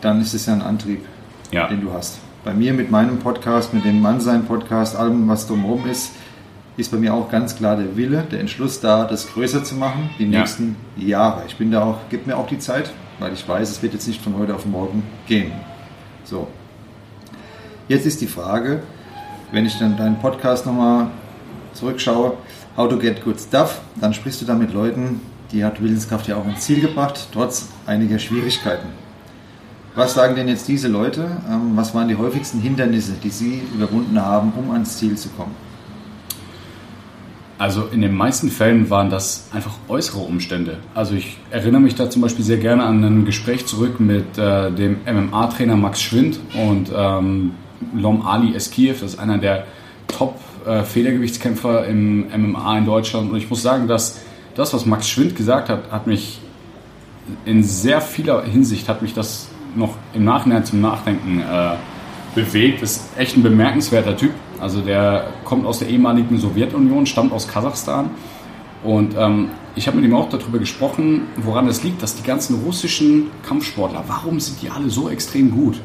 [0.00, 1.04] dann ist es ja ein Antrieb,
[1.50, 1.66] ja.
[1.66, 2.18] den du hast.
[2.44, 6.12] Bei mir mit meinem Podcast, mit dem Mannsein-Podcast, allem, was drumherum ist,
[6.76, 10.10] ist bei mir auch ganz klar der Wille, der Entschluss da, das größer zu machen,
[10.18, 10.40] die ja.
[10.40, 11.42] nächsten Jahre.
[11.48, 14.06] Ich bin da auch, gib mir auch die Zeit, weil ich weiß, es wird jetzt
[14.06, 15.52] nicht von heute auf morgen gehen.
[16.24, 16.48] So.
[17.88, 18.82] Jetzt ist die Frage,
[19.52, 21.08] wenn ich dann deinen Podcast nochmal
[21.72, 22.34] zurückschaue,
[22.76, 25.20] How to Get Good Stuff, dann sprichst du da mit Leuten,
[25.52, 28.88] die hat Willenskraft ja auch ins Ziel gebracht, trotz einiger Schwierigkeiten.
[29.94, 31.28] Was sagen denn jetzt diese Leute?
[31.48, 35.54] Ähm, was waren die häufigsten Hindernisse, die sie überwunden haben, um ans Ziel zu kommen?
[37.58, 40.78] Also in den meisten Fällen waren das einfach äußere Umstände.
[40.94, 44.70] Also ich erinnere mich da zum Beispiel sehr gerne an ein Gespräch zurück mit äh,
[44.70, 47.52] dem MMA-Trainer Max Schwind und ähm,
[47.94, 49.00] Lom Ali Eskiev.
[49.00, 49.66] Das ist einer der
[50.06, 53.32] Top-Federgewichtskämpfer äh, im MMA in Deutschland.
[53.32, 54.20] Und ich muss sagen, dass
[54.54, 56.40] das, was Max Schwind gesagt hat, hat mich
[57.44, 61.74] in sehr vieler Hinsicht hat mich das noch im Nachhinein zum Nachdenken äh,
[62.34, 62.82] bewegt.
[62.82, 64.30] Ist echt ein bemerkenswerter Typ.
[64.60, 68.10] Also der kommt aus der ehemaligen Sowjetunion, stammt aus Kasachstan.
[68.84, 72.62] Und ähm, ich habe mit ihm auch darüber gesprochen, woran es liegt, dass die ganzen
[72.64, 75.80] russischen Kampfsportler, warum sind die alle so extrem gut?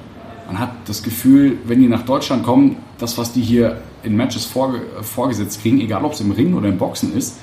[0.47, 4.45] Man hat das Gefühl, wenn die nach Deutschland kommen, das, was die hier in Matches
[4.45, 7.39] vorge vorgesetzt kriegen, egal ob es im Ring oder im Boxen ist,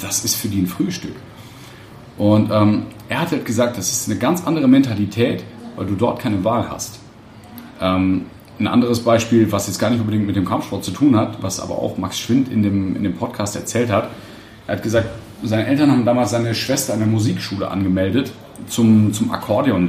[0.00, 1.14] das ist für die ein Frühstück.
[2.16, 5.44] Und ähm, er hat halt gesagt, das ist eine ganz andere Mentalität,
[5.76, 7.00] weil du dort keine Wahl hast.
[7.80, 8.26] Ähm,
[8.60, 11.60] ein anderes Beispiel, was jetzt gar nicht unbedingt mit dem Kampfsport zu tun hat, was
[11.60, 14.08] aber auch Max Schwind in dem, in dem Podcast erzählt hat.
[14.66, 15.08] Er hat gesagt,
[15.42, 18.32] seine Eltern haben damals seine Schwester an der Musikschule angemeldet
[18.66, 19.86] zum, zum Akkordeon.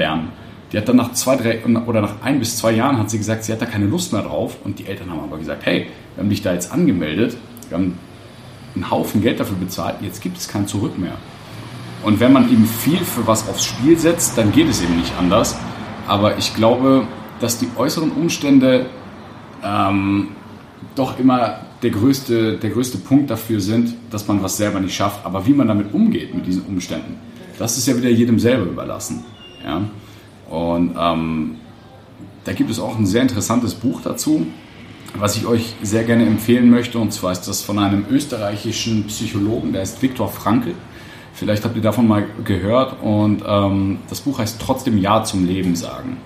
[0.72, 3.44] Die hat dann nach zwei, drei oder nach ein bis zwei Jahren hat sie gesagt,
[3.44, 4.58] sie hat da keine Lust mehr drauf.
[4.64, 7.36] Und die Eltern haben aber gesagt, hey, wir haben dich da jetzt angemeldet,
[7.70, 7.98] wir haben
[8.76, 11.16] einen Haufen Geld dafür bezahlt, jetzt gibt es kein Zurück mehr.
[12.04, 15.12] Und wenn man eben viel für was aufs Spiel setzt, dann geht es eben nicht
[15.20, 15.58] anders.
[16.08, 17.08] Aber ich glaube,
[17.40, 18.88] dass die äußeren Umstände
[19.64, 20.30] ähm,
[20.96, 25.26] doch immer der größte, der größte Punkt dafür sind, dass man was selber nicht schafft.
[25.26, 27.16] Aber wie man damit umgeht, mit diesen Umständen,
[27.58, 29.24] das ist ja wieder jedem selber überlassen.
[29.64, 29.82] Ja?
[30.50, 31.56] Und ähm,
[32.44, 34.48] da gibt es auch ein sehr interessantes Buch dazu,
[35.18, 37.00] was ich euch sehr gerne empfehlen möchte.
[37.00, 40.74] Und zwar ist das von einem österreichischen Psychologen, der ist Viktor Frankl.
[41.34, 43.02] Vielleicht habt ihr davon mal gehört.
[43.02, 46.18] Und ähm, das Buch heißt Trotzdem Ja zum Leben sagen.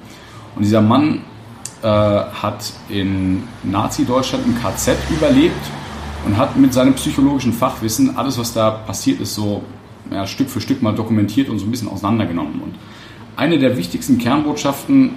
[0.55, 1.21] Und dieser Mann
[1.81, 5.55] äh, hat in Nazi-Deutschland im KZ überlebt
[6.25, 9.63] und hat mit seinem psychologischen Fachwissen alles, was da passiert ist, so
[10.11, 12.61] ja, Stück für Stück mal dokumentiert und so ein bisschen auseinandergenommen.
[12.61, 12.75] Und
[13.35, 15.11] eine der wichtigsten Kernbotschaften,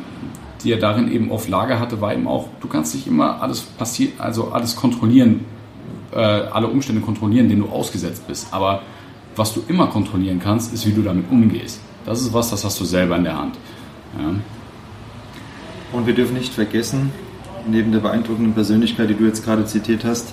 [0.64, 3.60] die er darin eben auf Lager hatte, war eben auch, du kannst nicht immer alles
[3.60, 5.44] passieren, also alles kontrollieren,
[6.12, 8.48] äh, alle Umstände kontrollieren, denen du ausgesetzt bist.
[8.52, 8.82] Aber
[9.36, 11.80] was du immer kontrollieren kannst, ist, wie du damit umgehst.
[12.06, 13.56] Das ist was, das hast du selber in der Hand.
[14.18, 14.34] Ja.
[15.92, 17.12] Und wir dürfen nicht vergessen,
[17.66, 20.32] neben der beeindruckenden Persönlichkeit, die du jetzt gerade zitiert hast,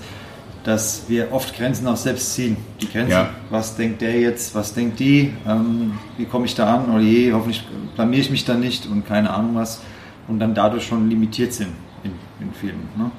[0.63, 2.57] dass wir oft Grenzen auch selbst ziehen.
[2.81, 3.29] Die Grenzen, ja.
[3.49, 7.33] was denkt der jetzt, was denkt die, ähm, wie komme ich da an, oh je,
[7.33, 9.81] hoffentlich blamier ich mich da nicht und keine Ahnung was.
[10.27, 12.87] Und dann dadurch schon limitiert sind in, in Filmen.
[12.97, 13.11] Ne?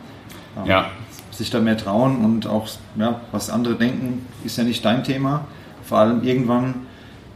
[0.59, 0.91] Ähm, ja.
[1.31, 5.47] Sich da mehr trauen und auch, ja, was andere denken, ist ja nicht dein Thema.
[5.83, 6.87] Vor allem irgendwann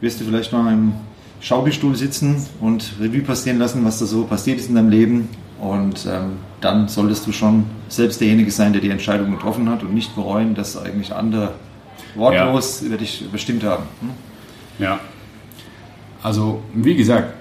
[0.01, 0.95] wirst du vielleicht mal im
[1.41, 5.29] Schaukelstuhl sitzen und Revue passieren lassen, was da so passiert ist in deinem Leben.
[5.61, 9.95] Und ähm, dann solltest du schon selbst derjenige sein, der die Entscheidung getroffen hat und
[9.95, 11.55] nicht bereuen, dass eigentlich andere
[12.15, 12.89] wortlos ja.
[12.89, 13.85] über dich bestimmt haben.
[14.01, 14.11] Hm?
[14.79, 15.01] Ja.
[16.23, 17.35] Also, wie gesagt,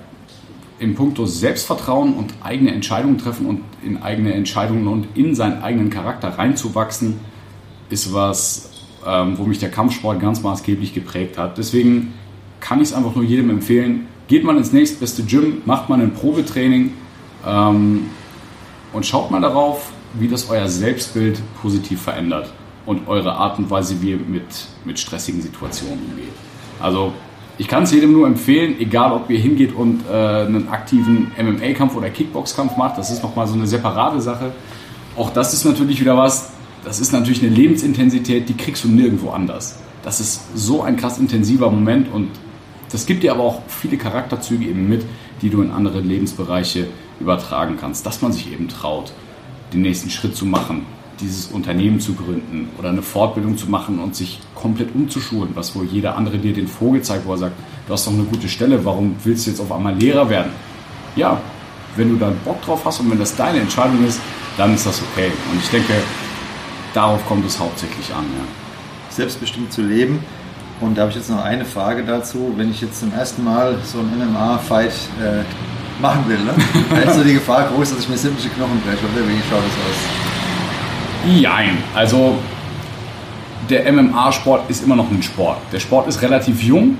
[0.79, 5.89] im Punkto Selbstvertrauen und eigene Entscheidungen treffen und in eigene Entscheidungen und in seinen eigenen
[5.89, 7.19] Charakter reinzuwachsen,
[7.89, 8.69] ist was,
[9.05, 11.57] ähm, wo mich der Kampfsport ganz maßgeblich geprägt hat.
[11.57, 12.13] Deswegen
[12.67, 14.07] kann ich es einfach nur jedem empfehlen.
[14.27, 16.91] Geht mal ins nächstbeste Gym, macht mal ein Probetraining
[17.47, 18.07] ähm,
[18.91, 22.51] und schaut mal darauf, wie das euer Selbstbild positiv verändert
[22.85, 24.43] und eure Art und Weise, wie ihr mit,
[24.83, 26.33] mit stressigen Situationen umgeht.
[26.81, 27.13] Also
[27.57, 31.95] ich kann es jedem nur empfehlen, egal ob ihr hingeht und äh, einen aktiven MMA-Kampf
[31.95, 34.51] oder Kickbox-Kampf macht, das ist nochmal so eine separate Sache.
[35.15, 36.51] Auch das ist natürlich wieder was,
[36.83, 39.79] das ist natürlich eine Lebensintensität, die kriegst du nirgendwo anders.
[40.03, 42.29] Das ist so ein krass intensiver Moment und
[42.91, 45.03] das gibt dir aber auch viele Charakterzüge eben mit,
[45.41, 46.87] die du in andere Lebensbereiche
[47.19, 48.05] übertragen kannst.
[48.05, 49.11] Dass man sich eben traut,
[49.73, 50.85] den nächsten Schritt zu machen,
[51.19, 55.85] dieses Unternehmen zu gründen oder eine Fortbildung zu machen und sich komplett umzuschulen, was wohl
[55.85, 57.55] jeder andere dir den Vogel zeigt, wo er sagt,
[57.87, 60.51] du hast doch eine gute Stelle, warum willst du jetzt auf einmal Lehrer werden?
[61.15, 61.41] Ja,
[61.95, 64.21] wenn du da Bock drauf hast und wenn das deine Entscheidung ist,
[64.57, 65.31] dann ist das okay.
[65.51, 65.93] Und ich denke,
[66.93, 68.23] darauf kommt es hauptsächlich an.
[68.23, 68.45] Ja.
[69.09, 70.19] Selbstbestimmt zu leben
[70.79, 72.53] und da habe ich jetzt noch eine Frage dazu.
[72.55, 76.53] Wenn ich jetzt zum ersten Mal so einen MMA-Fight äh, machen will, ne?
[76.89, 78.97] da ist so die Gefahr groß, dass ich mir sämtliche Knochen breche.
[78.97, 81.41] Oder wie schaut das aus?
[81.41, 81.77] Jein.
[81.95, 82.37] Also
[83.69, 85.57] der MMA-Sport ist immer noch ein Sport.
[85.71, 86.97] Der Sport ist relativ jung,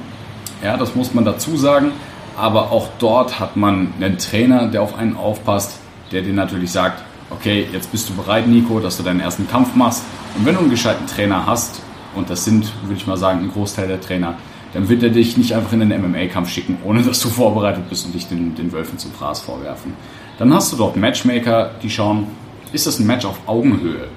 [0.63, 1.91] ja, das muss man dazu sagen.
[2.35, 5.79] Aber auch dort hat man einen Trainer, der auf einen aufpasst,
[6.11, 9.75] der dir natürlich sagt, okay, jetzt bist du bereit, Nico, dass du deinen ersten Kampf
[9.75, 10.03] machst.
[10.37, 11.81] Und wenn du einen gescheiten Trainer hast,
[12.17, 14.35] und das sind, würde ich mal sagen, ein Großteil der Trainer,
[14.73, 18.05] dann wird er dich nicht einfach in einen MMA-Kampf schicken, ohne dass du vorbereitet bist
[18.05, 19.93] und dich den, den Wölfen zum Fraß vorwerfen.
[20.37, 22.27] Dann hast du dort Matchmaker, die schauen,
[22.73, 24.07] ist das ein Match auf Augenhöhe?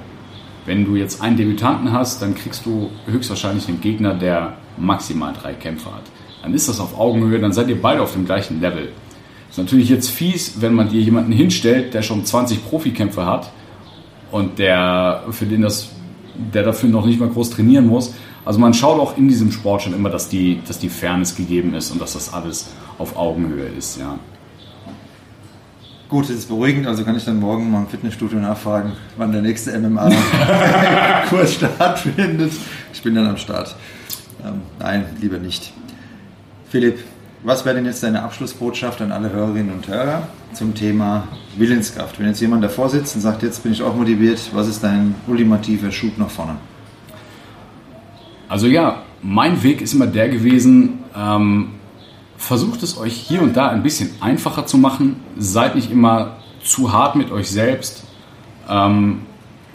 [0.67, 5.55] Wenn du jetzt einen Debütanten hast, dann kriegst du höchstwahrscheinlich einen Gegner, der maximal drei
[5.55, 6.03] Kämpfe hat.
[6.43, 8.91] Dann ist das auf Augenhöhe, dann seid ihr beide auf dem gleichen Level.
[9.49, 13.51] Ist natürlich jetzt fies, wenn man dir jemanden hinstellt, der schon 20 Profikämpfe hat
[14.31, 15.91] und der für den das,
[16.55, 18.15] der dafür noch nicht mal groß trainieren muss.
[18.45, 21.75] Also man schaut auch in diesem Sport schon immer, dass die, dass die Fairness gegeben
[21.75, 24.19] ist und dass das alles auf Augenhöhe ist, ja.
[26.09, 29.43] Gut, das ist beruhigend, also kann ich dann morgen mal im Fitnessstudio nachfragen, wann der
[29.43, 32.53] nächste MMA-Kurs stattfindet.
[32.93, 33.77] Ich bin dann am Start.
[34.45, 35.73] Ähm, nein, lieber nicht.
[36.69, 36.99] Philipp,
[37.43, 42.19] was wäre denn jetzt deine Abschlussbotschaft an alle Hörerinnen und Hörer zum Thema Willenskraft?
[42.19, 45.15] Wenn jetzt jemand davor sitzt und sagt, jetzt bin ich auch motiviert, was ist dein
[45.27, 46.57] ultimativer Schub nach vorne?
[48.49, 51.71] Also ja, mein Weg ist immer der gewesen, ähm,
[52.37, 55.17] versucht es euch hier und da ein bisschen einfacher zu machen.
[55.39, 58.05] Seid nicht immer zu hart mit euch selbst.
[58.69, 59.23] Ähm,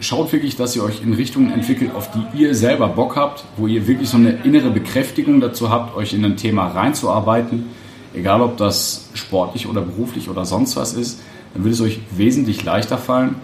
[0.00, 3.66] schaut wirklich, dass ihr euch in Richtungen entwickelt, auf die ihr selber Bock habt, wo
[3.66, 7.66] ihr wirklich so eine innere Bekräftigung dazu habt, euch in ein Thema reinzuarbeiten.
[8.14, 11.20] Egal ob das sportlich oder beruflich oder sonst was ist,
[11.54, 13.36] dann wird es euch wesentlich leichter fallen.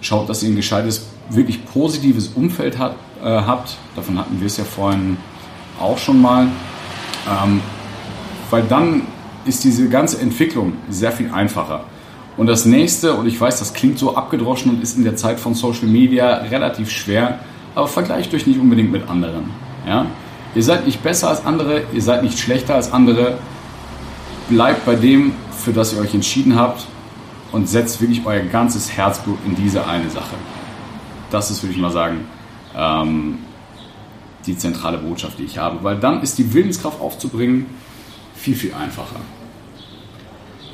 [0.00, 3.76] Schaut, dass ihr ein gescheites, wirklich positives Umfeld hat, äh, habt.
[3.96, 5.16] Davon hatten wir es ja vorhin
[5.80, 6.48] auch schon mal.
[7.28, 7.60] Ähm,
[8.50, 9.02] weil dann
[9.46, 11.84] ist diese ganze Entwicklung sehr viel einfacher.
[12.36, 15.38] Und das nächste, und ich weiß, das klingt so abgedroschen und ist in der Zeit
[15.38, 17.40] von Social Media relativ schwer,
[17.74, 19.50] aber vergleicht euch nicht unbedingt mit anderen.
[19.86, 20.06] Ja?
[20.54, 23.38] Ihr seid nicht besser als andere, ihr seid nicht schlechter als andere.
[24.48, 26.86] Bleibt bei dem, für das ihr euch entschieden habt
[27.52, 30.34] und setzt wirklich euer ganzes Herzblut in diese eine Sache.
[31.30, 32.26] Das ist, würde ich mal sagen,
[32.76, 33.38] ähm,
[34.46, 37.66] die zentrale Botschaft, die ich habe, weil dann ist die Willenskraft aufzubringen
[38.34, 39.20] viel, viel einfacher.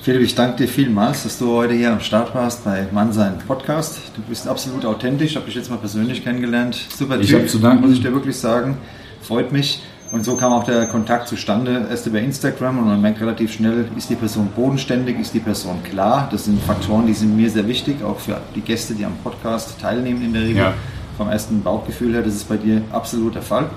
[0.03, 4.01] Philipp, ich danke dir vielmals, dass du heute hier am Start warst bei Mannsein Podcast.
[4.17, 6.87] Du bist absolut authentisch, habe ich jetzt mal persönlich kennengelernt.
[6.97, 7.83] Super ich Typ, zu danken.
[7.87, 8.79] muss ich dir wirklich sagen.
[9.21, 9.83] Freut mich.
[10.11, 13.89] Und so kam auch der Kontakt zustande, erst über Instagram und man merkt relativ schnell,
[13.95, 16.31] ist die Person bodenständig, ist die Person klar.
[16.33, 19.79] Das sind Faktoren, die sind mir sehr wichtig, auch für die Gäste, die am Podcast
[19.79, 20.63] teilnehmen in der Regel.
[20.63, 20.75] Ja.
[21.19, 23.69] Vom ersten Bauchgefühl her, das ist bei dir absolut der Fall.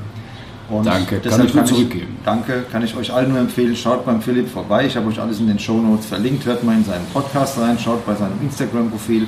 [0.80, 2.16] Und danke, kann ich nur zurückgeben.
[2.20, 3.76] Ich, danke, kann ich euch allen nur empfehlen.
[3.76, 4.86] Schaut beim Philipp vorbei.
[4.86, 6.46] Ich habe euch alles in den Show Notes verlinkt.
[6.46, 9.28] Hört mal in seinen Podcast rein, schaut bei seinem Instagram-Profil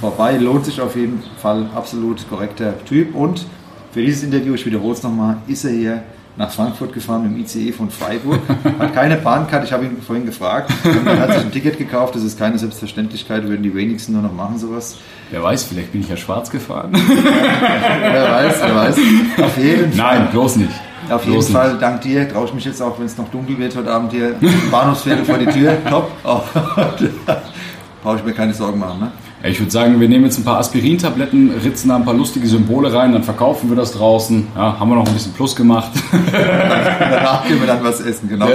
[0.00, 0.36] vorbei.
[0.38, 1.66] Lohnt sich auf jeden Fall.
[1.74, 3.14] Absolut korrekter Typ.
[3.14, 3.46] Und
[3.92, 6.02] für dieses Interview, ich wiederhole es nochmal, ist er hier
[6.38, 8.40] nach Frankfurt gefahren dem ICE von Freiburg.
[8.78, 10.72] Hat keine Bahnkarte, ich habe ihn vorhin gefragt.
[10.84, 14.32] Er hat sich ein Ticket gekauft, das ist keine Selbstverständlichkeit, würden die wenigsten nur noch
[14.32, 14.98] machen sowas.
[15.30, 16.90] Wer weiß, vielleicht bin ich ja schwarz gefahren.
[16.92, 18.96] wer weiß, wer weiß.
[19.42, 20.18] Auf jeden Fall.
[20.18, 20.70] Nein, bloß nicht.
[21.10, 21.82] Auf jeden bloß Fall, nicht.
[21.82, 24.34] dank dir, traue ich mich jetzt auch, wenn es noch dunkel wird heute Abend hier,
[24.70, 26.10] Bahnhofsviertel vor die Tür, top.
[26.24, 26.40] Oh,
[28.02, 29.10] Brauche ich mir keine Sorgen machen, ne?
[29.42, 32.92] Ich würde sagen, wir nehmen jetzt ein paar Aspirintabletten, ritzen da ein paar lustige Symbole
[32.92, 34.48] rein, dann verkaufen wir das draußen.
[34.54, 35.92] Ja, haben wir noch ein bisschen Plus gemacht.
[36.32, 38.46] Danach gehen wir dann was essen, genau.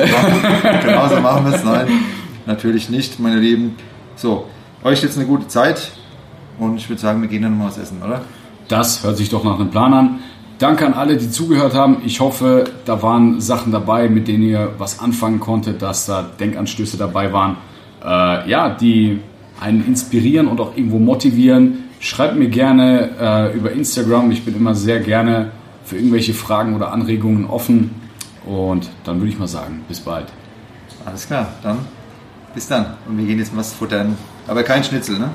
[0.81, 1.63] Genauso machen wir es.
[1.63, 1.87] Nein,
[2.45, 3.75] natürlich nicht, meine Lieben.
[4.15, 4.47] So,
[4.83, 5.91] euch jetzt eine gute Zeit
[6.59, 8.21] und ich würde sagen, wir gehen dann mal was essen, oder?
[8.67, 10.19] Das hört sich doch nach einem Plan an.
[10.59, 11.97] Danke an alle, die zugehört haben.
[12.05, 16.97] Ich hoffe, da waren Sachen dabei, mit denen ihr was anfangen konntet, dass da Denkanstöße
[16.97, 17.57] dabei waren.
[18.03, 19.19] Äh, ja, die
[19.59, 21.85] einen inspirieren und auch irgendwo motivieren.
[21.99, 24.31] Schreibt mir gerne äh, über Instagram.
[24.31, 25.51] Ich bin immer sehr gerne
[25.83, 27.91] für irgendwelche Fragen oder Anregungen offen.
[28.45, 30.27] Und dann würde ich mal sagen, bis bald.
[31.05, 31.79] Alles klar, dann
[32.53, 32.85] bis dann.
[33.07, 34.17] Und wir gehen jetzt was futtern.
[34.47, 35.29] Aber kein Schnitzel, ne?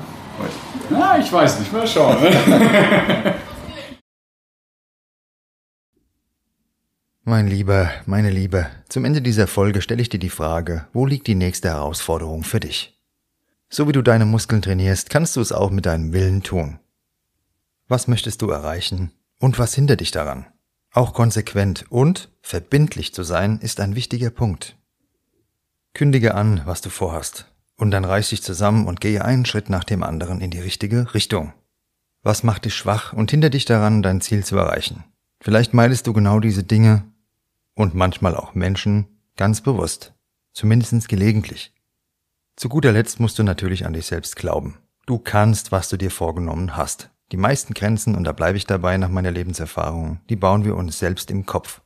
[0.89, 1.71] Na, ich weiß nicht.
[1.71, 2.17] Mal schauen.
[7.23, 11.27] mein Lieber, meine Liebe, zum Ende dieser Folge stelle ich dir die Frage, wo liegt
[11.27, 12.99] die nächste Herausforderung für dich?
[13.69, 16.79] So wie du deine Muskeln trainierst, kannst du es auch mit deinem Willen tun.
[17.87, 20.47] Was möchtest du erreichen und was hindert dich daran?
[20.91, 24.75] Auch konsequent und verbindlich zu sein ist ein wichtiger Punkt.
[25.93, 27.48] Kündige an, was du vorhast,
[27.79, 31.13] und dann reiß dich zusammen und gehe einen Schritt nach dem anderen in die richtige
[31.13, 31.53] Richtung.
[32.21, 35.05] Was macht dich schwach und hindert dich daran, dein Ziel zu erreichen?
[35.41, 37.03] Vielleicht meidest du genau diese Dinge
[37.75, 39.07] und manchmal auch Menschen
[39.37, 40.13] ganz bewusst,
[40.53, 41.73] zumindest gelegentlich.
[42.57, 44.79] Zu guter Letzt musst du natürlich an dich selbst glauben.
[45.05, 47.09] Du kannst, was du dir vorgenommen hast.
[47.31, 50.99] Die meisten Grenzen, und da bleibe ich dabei nach meiner Lebenserfahrung, die bauen wir uns
[50.99, 51.81] selbst im Kopf.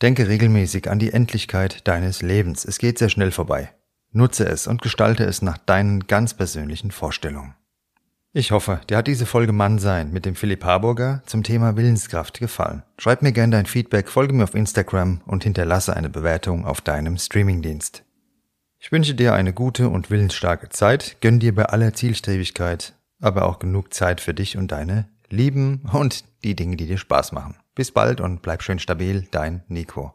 [0.00, 2.64] Denke regelmäßig an die Endlichkeit deines Lebens.
[2.64, 3.74] Es geht sehr schnell vorbei.
[4.14, 7.54] Nutze es und gestalte es nach deinen ganz persönlichen Vorstellungen.
[8.32, 12.84] Ich hoffe, dir hat diese Folge Mannsein mit dem Philipp Harburger zum Thema Willenskraft gefallen.
[12.96, 17.18] Schreib mir gerne dein Feedback, folge mir auf Instagram und hinterlasse eine Bewertung auf deinem
[17.18, 18.04] Streamingdienst.
[18.78, 23.58] Ich wünsche dir eine gute und willensstarke Zeit, gönn dir bei aller Zielstrebigkeit, aber auch
[23.58, 27.56] genug Zeit für dich und deine Lieben und die Dinge, die dir Spaß machen.
[27.74, 30.14] Bis bald und bleib schön stabil, dein Nico.